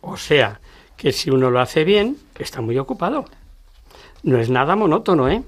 O 0.00 0.16
sea, 0.16 0.60
que 0.96 1.12
si 1.12 1.28
uno 1.28 1.50
lo 1.50 1.60
hace 1.60 1.84
bien, 1.84 2.16
está 2.38 2.62
muy 2.62 2.78
ocupado. 2.78 3.26
No 4.22 4.38
es 4.38 4.48
nada 4.48 4.76
monótono, 4.76 5.28
¿eh? 5.28 5.42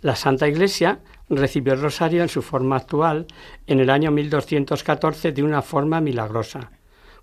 La 0.00 0.16
Santa 0.16 0.48
Iglesia 0.48 0.98
recibió 1.28 1.72
el 1.72 1.80
rosario 1.80 2.22
en 2.22 2.28
su 2.28 2.42
forma 2.42 2.76
actual 2.76 3.26
en 3.66 3.80
el 3.80 3.90
año 3.90 4.10
1214 4.10 5.32
de 5.32 5.42
una 5.42 5.62
forma 5.62 6.00
milagrosa, 6.00 6.70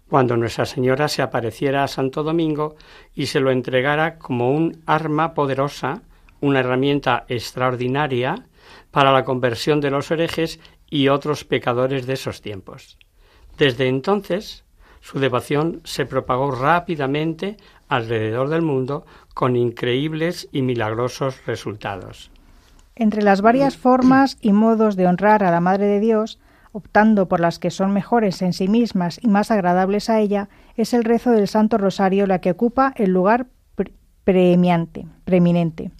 cuando 0.09 0.35
Nuestra 0.35 0.65
Señora 0.65 1.07
se 1.07 1.21
apareciera 1.21 1.83
a 1.83 1.87
Santo 1.87 2.23
Domingo 2.23 2.75
y 3.13 3.27
se 3.27 3.39
lo 3.39 3.51
entregara 3.51 4.17
como 4.17 4.51
un 4.51 4.81
arma 4.85 5.33
poderosa, 5.33 6.01
una 6.41 6.59
herramienta 6.59 7.25
extraordinaria 7.29 8.47
para 8.91 9.11
la 9.11 9.23
conversión 9.23 9.79
de 9.79 9.91
los 9.91 10.11
herejes 10.11 10.59
y 10.89 11.07
otros 11.07 11.45
pecadores 11.45 12.05
de 12.07 12.13
esos 12.13 12.41
tiempos. 12.41 12.97
Desde 13.57 13.87
entonces, 13.87 14.65
su 14.99 15.19
devoción 15.19 15.81
se 15.83 16.05
propagó 16.05 16.51
rápidamente 16.51 17.57
alrededor 17.87 18.49
del 18.49 18.61
mundo 18.61 19.05
con 19.33 19.55
increíbles 19.55 20.49
y 20.51 20.61
milagrosos 20.61 21.45
resultados. 21.45 22.31
Entre 22.95 23.21
las 23.21 23.41
varias 23.41 23.77
formas 23.77 24.37
y 24.41 24.51
modos 24.51 24.95
de 24.95 25.07
honrar 25.07 25.43
a 25.43 25.51
la 25.51 25.61
Madre 25.61 25.85
de 25.85 25.99
Dios, 25.99 26.39
optando 26.71 27.27
por 27.27 27.39
las 27.39 27.59
que 27.59 27.71
son 27.71 27.91
mejores 27.91 28.41
en 28.41 28.53
sí 28.53 28.67
mismas 28.67 29.19
y 29.21 29.27
más 29.27 29.51
agradables 29.51 30.09
a 30.09 30.19
ella, 30.19 30.49
es 30.75 30.93
el 30.93 31.03
rezo 31.03 31.31
del 31.31 31.47
Santo 31.47 31.77
Rosario 31.77 32.27
la 32.27 32.39
que 32.39 32.51
ocupa 32.51 32.93
el 32.97 33.11
lugar 33.11 33.47
premiante, 34.23 35.07
preeminente. 35.25 35.91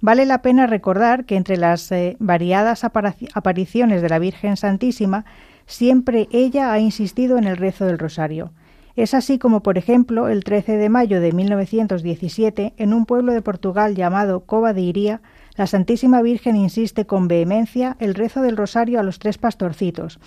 Vale 0.00 0.26
la 0.26 0.42
pena 0.42 0.66
recordar 0.66 1.24
que 1.24 1.36
entre 1.36 1.56
las 1.56 1.90
eh, 1.90 2.16
variadas 2.20 2.84
apariciones 2.84 4.00
de 4.00 4.08
la 4.08 4.20
Virgen 4.20 4.56
Santísima 4.56 5.24
siempre 5.66 6.28
ella 6.30 6.72
ha 6.72 6.78
insistido 6.78 7.36
en 7.36 7.44
el 7.44 7.56
rezo 7.56 7.84
del 7.84 7.98
rosario. 7.98 8.52
Es 8.94 9.14
así 9.14 9.38
como, 9.38 9.62
por 9.62 9.78
ejemplo, 9.78 10.28
el 10.28 10.44
13 10.44 10.76
de 10.76 10.88
mayo 10.88 11.20
de 11.20 11.32
1917, 11.32 12.74
en 12.76 12.94
un 12.94 13.06
pueblo 13.06 13.32
de 13.32 13.42
Portugal 13.42 13.94
llamado 13.94 14.40
Cova 14.40 14.72
de 14.72 14.80
Iría, 14.80 15.20
la 15.58 15.66
Santísima 15.66 16.22
Virgen 16.22 16.54
insiste 16.54 17.04
con 17.04 17.26
vehemencia 17.26 17.96
el 17.98 18.14
rezo 18.14 18.42
del 18.42 18.56
rosario 18.56 19.00
a 19.00 19.02
los 19.02 19.18
tres 19.18 19.38
pastorcitos, 19.38 20.20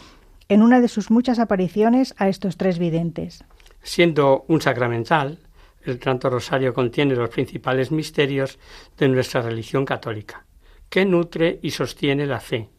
en 0.49 0.61
una 0.61 0.81
de 0.81 0.89
sus 0.89 1.09
muchas 1.09 1.39
apariciones 1.39 2.13
a 2.17 2.27
estos 2.27 2.57
tres 2.57 2.77
videntes. 2.77 3.45
Siendo 3.81 4.43
un 4.49 4.59
sacramental, 4.59 5.39
el 5.85 6.01
Santo 6.01 6.29
Rosario 6.29 6.73
contiene 6.73 7.15
los 7.15 7.29
principales 7.29 7.91
misterios 7.91 8.59
de 8.97 9.07
nuestra 9.07 9.41
religión 9.41 9.85
católica, 9.85 10.45
que 10.89 11.05
nutre 11.05 11.59
y 11.61 11.71
sostiene 11.71 12.25
la 12.25 12.41
fe, 12.41 12.69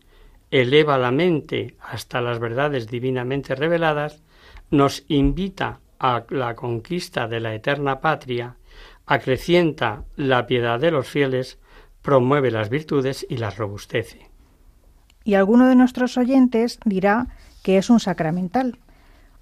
eleva 0.51 0.99
la 0.99 1.11
mente 1.11 1.77
hasta 1.81 2.21
las 2.21 2.39
verdades 2.39 2.87
divinamente 2.87 3.55
reveladas, 3.55 4.23
nos 4.71 5.05
invita 5.09 5.81
a 5.99 6.25
la 6.29 6.55
conquista 6.55 7.27
de 7.29 7.41
la 7.41 7.55
eterna 7.55 8.01
patria, 8.01 8.57
acrecienta 9.07 10.05
la 10.17 10.47
piedad 10.47 10.79
de 10.79 10.91
los 10.91 11.09
fieles, 11.09 11.59
promueve 12.03 12.51
las 12.51 12.69
virtudes 12.69 13.27
y 13.29 13.37
las 13.37 13.57
robustece. 13.57 14.31
Y 15.25 15.35
alguno 15.35 15.69
de 15.69 15.77
nuestros 15.77 16.19
oyentes 16.19 16.79
dirá 16.85 17.29
que 17.63 17.79
es 17.79 17.91
un 17.91 18.01
sacramental. 18.01 18.79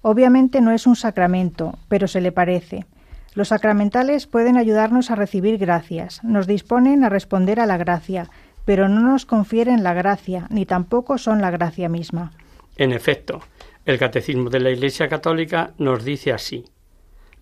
Obviamente 0.01 0.61
no 0.61 0.71
es 0.71 0.87
un 0.87 0.95
sacramento, 0.95 1.77
pero 1.87 2.07
se 2.07 2.21
le 2.21 2.31
parece. 2.31 2.85
Los 3.33 3.49
sacramentales 3.49 4.27
pueden 4.27 4.57
ayudarnos 4.57 5.09
a 5.09 5.15
recibir 5.15 5.57
gracias, 5.57 6.23
nos 6.23 6.47
disponen 6.47 7.03
a 7.03 7.09
responder 7.09 7.59
a 7.59 7.65
la 7.65 7.77
gracia, 7.77 8.29
pero 8.65 8.89
no 8.89 9.01
nos 9.01 9.25
confieren 9.25 9.83
la 9.83 9.93
gracia, 9.93 10.47
ni 10.49 10.65
tampoco 10.65 11.17
son 11.17 11.41
la 11.41 11.49
gracia 11.49 11.89
misma. 11.89 12.31
En 12.77 12.91
efecto, 12.91 13.41
el 13.85 13.97
Catecismo 13.97 14.49
de 14.49 14.59
la 14.59 14.69
Iglesia 14.69 15.07
Católica 15.07 15.73
nos 15.77 16.03
dice 16.03 16.33
así. 16.33 16.65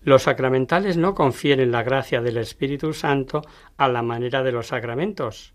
Los 0.02 0.22
sacramentales 0.22 0.96
no 0.96 1.14
confieren 1.14 1.72
la 1.72 1.82
gracia 1.82 2.22
del 2.22 2.38
Espíritu 2.38 2.94
Santo 2.94 3.42
a 3.76 3.88
la 3.88 4.02
manera 4.02 4.42
de 4.42 4.52
los 4.52 4.68
sacramentos, 4.68 5.52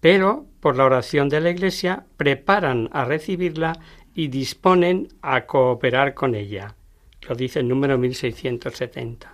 pero 0.00 0.46
por 0.60 0.76
la 0.76 0.84
oración 0.84 1.28
de 1.28 1.40
la 1.40 1.50
Iglesia 1.50 2.04
preparan 2.16 2.88
a 2.92 3.04
recibirla 3.04 3.78
y 4.14 4.28
disponen 4.28 5.08
a 5.22 5.46
cooperar 5.46 6.14
con 6.14 6.34
ella. 6.34 6.74
Lo 7.28 7.34
dice 7.34 7.60
el 7.60 7.68
número 7.68 7.96
1670. 7.96 9.32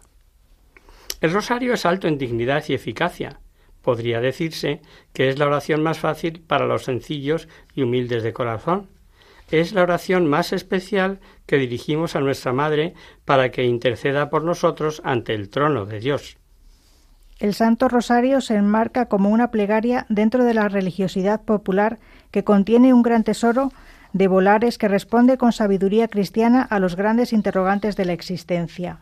El 1.21 1.33
rosario 1.33 1.75
es 1.75 1.85
alto 1.87 2.09
en 2.09 2.19
dignidad 2.19 2.65
y 2.69 2.75
eficacia. 2.75 3.41
Podría 3.83 4.21
decirse 4.21 4.81
que 5.13 5.29
es 5.29 5.39
la 5.39 5.47
oración 5.47 5.83
más 5.83 5.99
fácil 5.99 6.41
para 6.41 6.67
los 6.67 6.85
sencillos 6.85 7.49
y 7.75 7.83
humildes 7.83 8.23
de 8.23 8.33
corazón 8.33 8.89
es 9.51 9.73
la 9.73 9.83
oración 9.83 10.27
más 10.27 10.53
especial 10.53 11.21
que 11.47 11.57
dirigimos 11.57 12.17
a 12.17 12.21
nuestra 12.21 12.53
Madre 12.53 12.95
para 13.25 13.51
que 13.51 13.65
interceda 13.65 14.31
por 14.31 14.45
nosotros 14.45 15.03
ante 15.05 15.35
el 15.35 15.51
trono 15.51 15.87
de 15.87 16.01
Dios. 16.01 16.39
El 17.39 17.55
Santo 17.55 17.89
Rosario 17.89 18.43
se 18.43 18.55
enmarca 18.55 19.07
como 19.07 19.31
una 19.31 19.51
plegaria 19.51 20.05
dentro 20.11 20.45
de 20.45 20.55
la 20.55 20.69
religiosidad 20.69 21.41
popular 21.41 21.99
que 22.31 22.45
contiene 22.45 22.93
un 22.93 23.03
gran 23.03 23.25
tesoro 23.25 23.73
de 24.13 24.29
volares 24.29 24.77
que 24.77 24.89
responde 24.89 25.39
con 25.39 25.53
sabiduría 25.53 26.09
cristiana 26.09 26.63
a 26.63 26.79
los 26.79 26.97
grandes 26.97 27.33
interrogantes 27.33 27.97
de 27.97 28.05
la 28.05 28.13
existencia. 28.13 28.99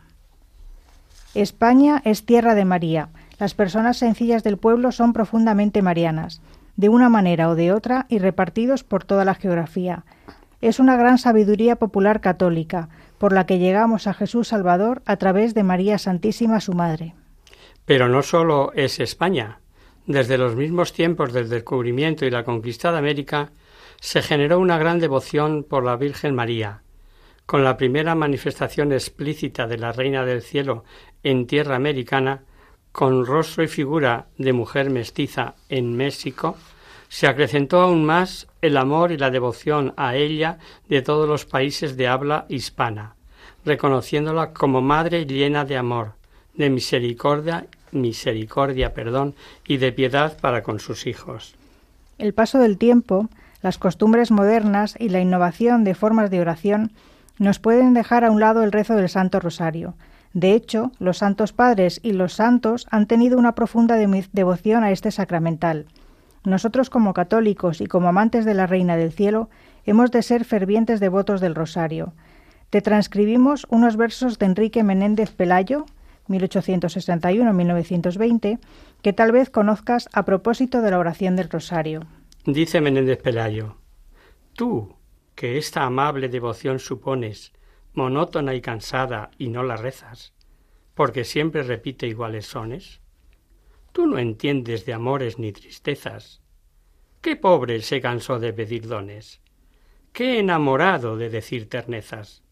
España 1.35 2.01
es 2.05 2.25
tierra 2.25 2.55
de 2.55 2.65
María. 2.65 3.09
Las 3.39 3.53
personas 3.53 3.97
sencillas 3.97 4.43
del 4.43 4.57
pueblo 4.57 4.91
son 4.91 5.13
profundamente 5.13 5.81
marianas, 5.81 6.41
de 6.75 6.89
una 6.89 7.09
manera 7.09 7.49
o 7.49 7.55
de 7.55 7.71
otra 7.73 8.05
y 8.09 8.19
repartidos 8.19 8.83
por 8.83 9.03
toda 9.03 9.25
la 9.25 9.35
geografía. 9.35 10.05
Es 10.61 10.79
una 10.79 10.97
gran 10.97 11.17
sabiduría 11.17 11.77
popular 11.77 12.19
católica, 12.19 12.89
por 13.17 13.33
la 13.33 13.45
que 13.45 13.59
llegamos 13.59 14.07
a 14.07 14.13
Jesús 14.13 14.49
Salvador 14.49 15.01
a 15.05 15.17
través 15.17 15.53
de 15.53 15.63
María 15.63 15.97
Santísima, 15.97 16.59
su 16.59 16.73
Madre. 16.73 17.15
Pero 17.85 18.09
no 18.09 18.21
solo 18.21 18.71
es 18.73 18.99
España. 18.99 19.59
Desde 20.05 20.37
los 20.37 20.55
mismos 20.55 20.91
tiempos 20.91 21.33
del 21.33 21.49
descubrimiento 21.49 22.25
y 22.25 22.31
la 22.31 22.43
conquista 22.43 22.91
de 22.91 22.97
América, 22.97 23.51
se 24.01 24.21
generó 24.21 24.59
una 24.59 24.77
gran 24.77 24.99
devoción 24.99 25.63
por 25.63 25.83
la 25.83 25.95
Virgen 25.95 26.35
María. 26.35 26.81
Con 27.45 27.63
la 27.63 27.77
primera 27.77 28.15
manifestación 28.15 28.91
explícita 28.91 29.67
de 29.67 29.77
la 29.77 29.91
Reina 29.91 30.25
del 30.25 30.41
Cielo 30.41 30.83
en 31.23 31.47
tierra 31.47 31.75
americana, 31.75 32.43
con 32.91 33.25
rostro 33.25 33.63
y 33.63 33.67
figura 33.67 34.27
de 34.37 34.53
mujer 34.53 34.89
mestiza 34.89 35.55
en 35.69 35.95
México, 35.95 36.57
se 37.09 37.27
acrecentó 37.27 37.81
aún 37.81 38.05
más 38.05 38.47
el 38.61 38.77
amor 38.77 39.11
y 39.11 39.17
la 39.17 39.31
devoción 39.31 39.93
a 39.97 40.15
ella 40.15 40.59
de 40.87 41.01
todos 41.01 41.27
los 41.27 41.45
países 41.45 41.97
de 41.97 42.07
habla 42.07 42.45
hispana, 42.47 43.15
reconociéndola 43.65 44.53
como 44.53 44.81
madre 44.81 45.25
llena 45.25 45.65
de 45.65 45.75
amor, 45.75 46.13
de 46.53 46.69
misericordia, 46.69 47.65
misericordia, 47.91 48.93
perdón, 48.93 49.33
y 49.67 49.77
de 49.77 49.91
piedad 49.91 50.37
para 50.39 50.61
con 50.61 50.79
sus 50.79 51.07
hijos. 51.07 51.55
El 52.19 52.33
paso 52.33 52.59
del 52.59 52.77
tiempo, 52.77 53.27
las 53.61 53.77
costumbres 53.77 54.29
modernas 54.29 54.95
y 54.99 55.09
la 55.09 55.19
innovación 55.19 55.83
de 55.83 55.95
formas 55.95 56.29
de 56.29 56.41
oración 56.41 56.91
nos 57.39 57.57
pueden 57.59 57.93
dejar 57.93 58.23
a 58.23 58.31
un 58.31 58.39
lado 58.39 58.63
el 58.63 58.71
rezo 58.71 58.95
del 58.95 59.09
Santo 59.09 59.39
Rosario. 59.39 59.95
De 60.33 60.53
hecho, 60.53 60.91
los 60.99 61.17
santos 61.17 61.53
padres 61.53 61.99
y 62.03 62.11
los 62.11 62.33
santos 62.33 62.85
han 62.91 63.07
tenido 63.07 63.39
una 63.39 63.55
profunda 63.55 63.95
devoción 63.95 64.83
a 64.83 64.91
este 64.91 65.09
sacramental. 65.09 65.87
Nosotros 66.43 66.89
como 66.89 67.13
católicos 67.13 67.81
y 67.81 67.87
como 67.87 68.09
amantes 68.09 68.45
de 68.45 68.53
la 68.53 68.67
Reina 68.67 68.95
del 68.95 69.11
Cielo 69.11 69.49
hemos 69.85 70.11
de 70.11 70.21
ser 70.23 70.45
fervientes 70.45 70.99
devotos 70.99 71.41
del 71.41 71.55
Rosario. 71.55 72.13
Te 72.69 72.81
transcribimos 72.81 73.65
unos 73.69 73.97
versos 73.97 74.39
de 74.39 74.45
Enrique 74.45 74.83
Menéndez 74.83 75.31
Pelayo, 75.31 75.85
1861-1920, 76.27 78.59
que 79.01 79.13
tal 79.13 79.31
vez 79.31 79.49
conozcas 79.49 80.09
a 80.13 80.25
propósito 80.25 80.81
de 80.81 80.91
la 80.91 80.99
oración 80.99 81.35
del 81.35 81.49
Rosario. 81.49 82.05
Dice 82.45 82.81
Menéndez 82.81 83.19
Pelayo, 83.21 83.77
Tú, 84.53 84.95
que 85.35 85.57
esta 85.57 85.83
amable 85.83 86.29
devoción 86.29 86.79
supones, 86.79 87.53
monótona 87.93 88.53
y 88.53 88.61
cansada, 88.61 89.31
y 89.37 89.49
no 89.49 89.63
la 89.63 89.77
rezas, 89.77 90.33
porque 90.93 91.23
siempre 91.23 91.63
repite 91.63 92.07
iguales 92.07 92.45
sones, 92.45 92.98
Tú 93.91 94.07
no 94.07 94.17
entiendes 94.17 94.85
de 94.85 94.93
amores 94.93 95.39
ni 95.39 95.51
tristezas. 95.51 96.41
¿Qué 97.21 97.35
pobre 97.35 97.81
se 97.81 98.01
cansó 98.01 98.39
de 98.39 98.53
pedir 98.53 98.87
dones? 98.87 99.41
¿Qué 100.13 100.39
enamorado 100.39 101.17
de 101.17 101.29
decir 101.29 101.69
ternezas? 101.69 102.43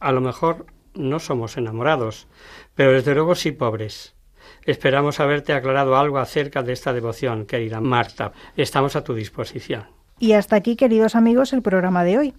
A 0.00 0.12
lo 0.12 0.20
mejor 0.20 0.66
no 0.94 1.20
somos 1.20 1.56
enamorados, 1.56 2.26
pero 2.74 2.92
desde 2.92 3.14
luego 3.14 3.34
sí 3.34 3.52
pobres. 3.52 4.14
Esperamos 4.64 5.20
haberte 5.20 5.52
aclarado 5.52 5.96
algo 5.96 6.18
acerca 6.18 6.62
de 6.62 6.72
esta 6.72 6.92
devoción, 6.92 7.46
querida 7.46 7.80
Marta. 7.80 8.32
Estamos 8.56 8.96
a 8.96 9.04
tu 9.04 9.14
disposición. 9.14 9.86
Y 10.18 10.32
hasta 10.32 10.56
aquí, 10.56 10.76
queridos 10.76 11.14
amigos, 11.16 11.52
el 11.52 11.62
programa 11.62 12.04
de 12.04 12.18
hoy. 12.18 12.34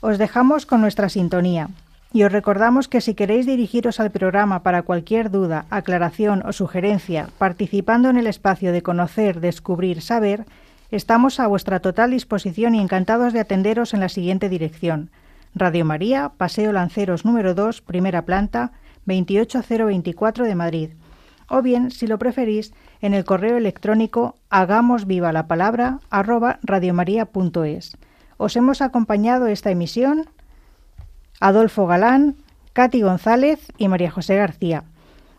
Os 0.00 0.18
dejamos 0.18 0.66
con 0.66 0.80
nuestra 0.80 1.08
sintonía. 1.08 1.68
Y 2.14 2.24
os 2.24 2.32
recordamos 2.32 2.88
que 2.88 3.00
si 3.00 3.14
queréis 3.14 3.46
dirigiros 3.46 3.98
al 3.98 4.10
programa 4.10 4.62
para 4.62 4.82
cualquier 4.82 5.30
duda, 5.30 5.64
aclaración 5.70 6.42
o 6.44 6.52
sugerencia, 6.52 7.28
participando 7.38 8.10
en 8.10 8.18
el 8.18 8.26
espacio 8.26 8.70
de 8.72 8.82
conocer, 8.82 9.40
descubrir, 9.40 10.02
saber, 10.02 10.44
estamos 10.90 11.40
a 11.40 11.46
vuestra 11.46 11.80
total 11.80 12.10
disposición 12.10 12.74
y 12.74 12.80
encantados 12.80 13.32
de 13.32 13.40
atenderos 13.40 13.94
en 13.94 14.00
la 14.00 14.10
siguiente 14.10 14.50
dirección. 14.50 15.10
Radio 15.54 15.86
María, 15.86 16.32
Paseo 16.36 16.72
Lanceros 16.72 17.24
número 17.24 17.54
2, 17.54 17.80
primera 17.80 18.26
planta, 18.26 18.72
28024 19.06 20.44
de 20.44 20.54
Madrid. 20.54 20.90
O 21.48 21.62
bien, 21.62 21.90
si 21.90 22.06
lo 22.06 22.18
preferís, 22.18 22.74
en 23.00 23.14
el 23.14 23.24
correo 23.24 23.56
electrónico 23.56 24.36
hagamos 24.50 25.06
viva 25.06 25.32
la 25.32 25.46
palabra 25.46 26.00
arroba 26.10 26.58
radiomaria.es. 26.62 27.96
Os 28.36 28.56
hemos 28.56 28.82
acompañado 28.82 29.46
esta 29.46 29.70
emisión 29.70 30.26
Adolfo 31.42 31.88
Galán, 31.88 32.36
Katy 32.72 33.02
González 33.02 33.72
y 33.76 33.88
María 33.88 34.12
José 34.12 34.36
García. 34.36 34.84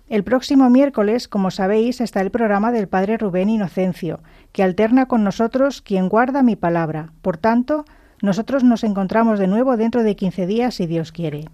El 0.09 0.25
próximo 0.25 0.69
miércoles, 0.69 1.29
como 1.29 1.49
sabéis, 1.49 2.01
está 2.01 2.19
el 2.19 2.29
programa 2.29 2.73
del 2.73 2.89
Padre 2.89 3.17
Rubén 3.17 3.49
Inocencio, 3.49 4.19
que 4.51 4.63
alterna 4.63 5.05
con 5.05 5.23
nosotros 5.23 5.81
quien 5.81 6.09
guarda 6.09 6.43
mi 6.43 6.57
palabra. 6.57 7.13
Por 7.21 7.37
tanto, 7.37 7.85
nosotros 8.21 8.65
nos 8.65 8.83
encontramos 8.83 9.39
de 9.39 9.47
nuevo 9.47 9.77
dentro 9.77 10.03
de 10.03 10.17
15 10.17 10.45
días, 10.45 10.75
si 10.75 10.87
Dios 10.87 11.13
quiere. 11.13 11.45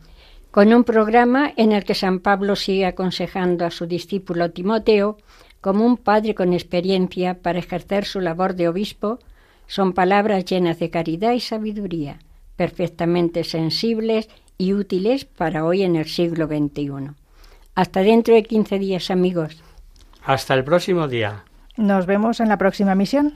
Con 0.50 0.74
un 0.74 0.84
programa 0.84 1.54
en 1.56 1.72
el 1.72 1.84
que 1.84 1.94
San 1.94 2.20
Pablo 2.20 2.56
sigue 2.56 2.88
aconsejando 2.88 3.68
a 3.68 3.72
su 3.72 3.86
discípulo 3.86 4.50
Timoteo, 4.50 5.18
como 5.62 5.86
un 5.86 5.96
padre 5.96 6.34
con 6.34 6.54
experiencia 6.54 7.36
para 7.36 7.60
ejercer 7.60 8.04
su 8.04 8.20
labor 8.20 8.56
de 8.56 8.68
obispo, 8.68 9.20
son 9.68 9.94
palabras 9.94 10.44
llenas 10.46 10.80
de 10.80 10.90
caridad 10.90 11.34
y 11.34 11.40
sabiduría 11.40 12.18
perfectamente 12.60 13.46
sensibles 13.46 14.28
y 14.58 14.74
útiles 14.74 15.24
para 15.24 15.64
hoy 15.64 15.84
en 15.84 15.96
el 15.96 16.10
siglo 16.10 16.46
XXI. 16.46 17.12
Hasta 17.74 18.02
dentro 18.02 18.36
de 18.36 18.44
15 18.44 18.78
días, 18.80 19.10
amigos. 19.12 19.64
Hasta 20.26 20.56
el 20.56 20.66
próximo 20.66 21.08
día. 21.08 21.46
Nos 21.78 22.06
vemos 22.06 22.42
en 22.42 22.50
la 22.50 22.58
próxima 22.58 22.96
misión. 22.96 23.36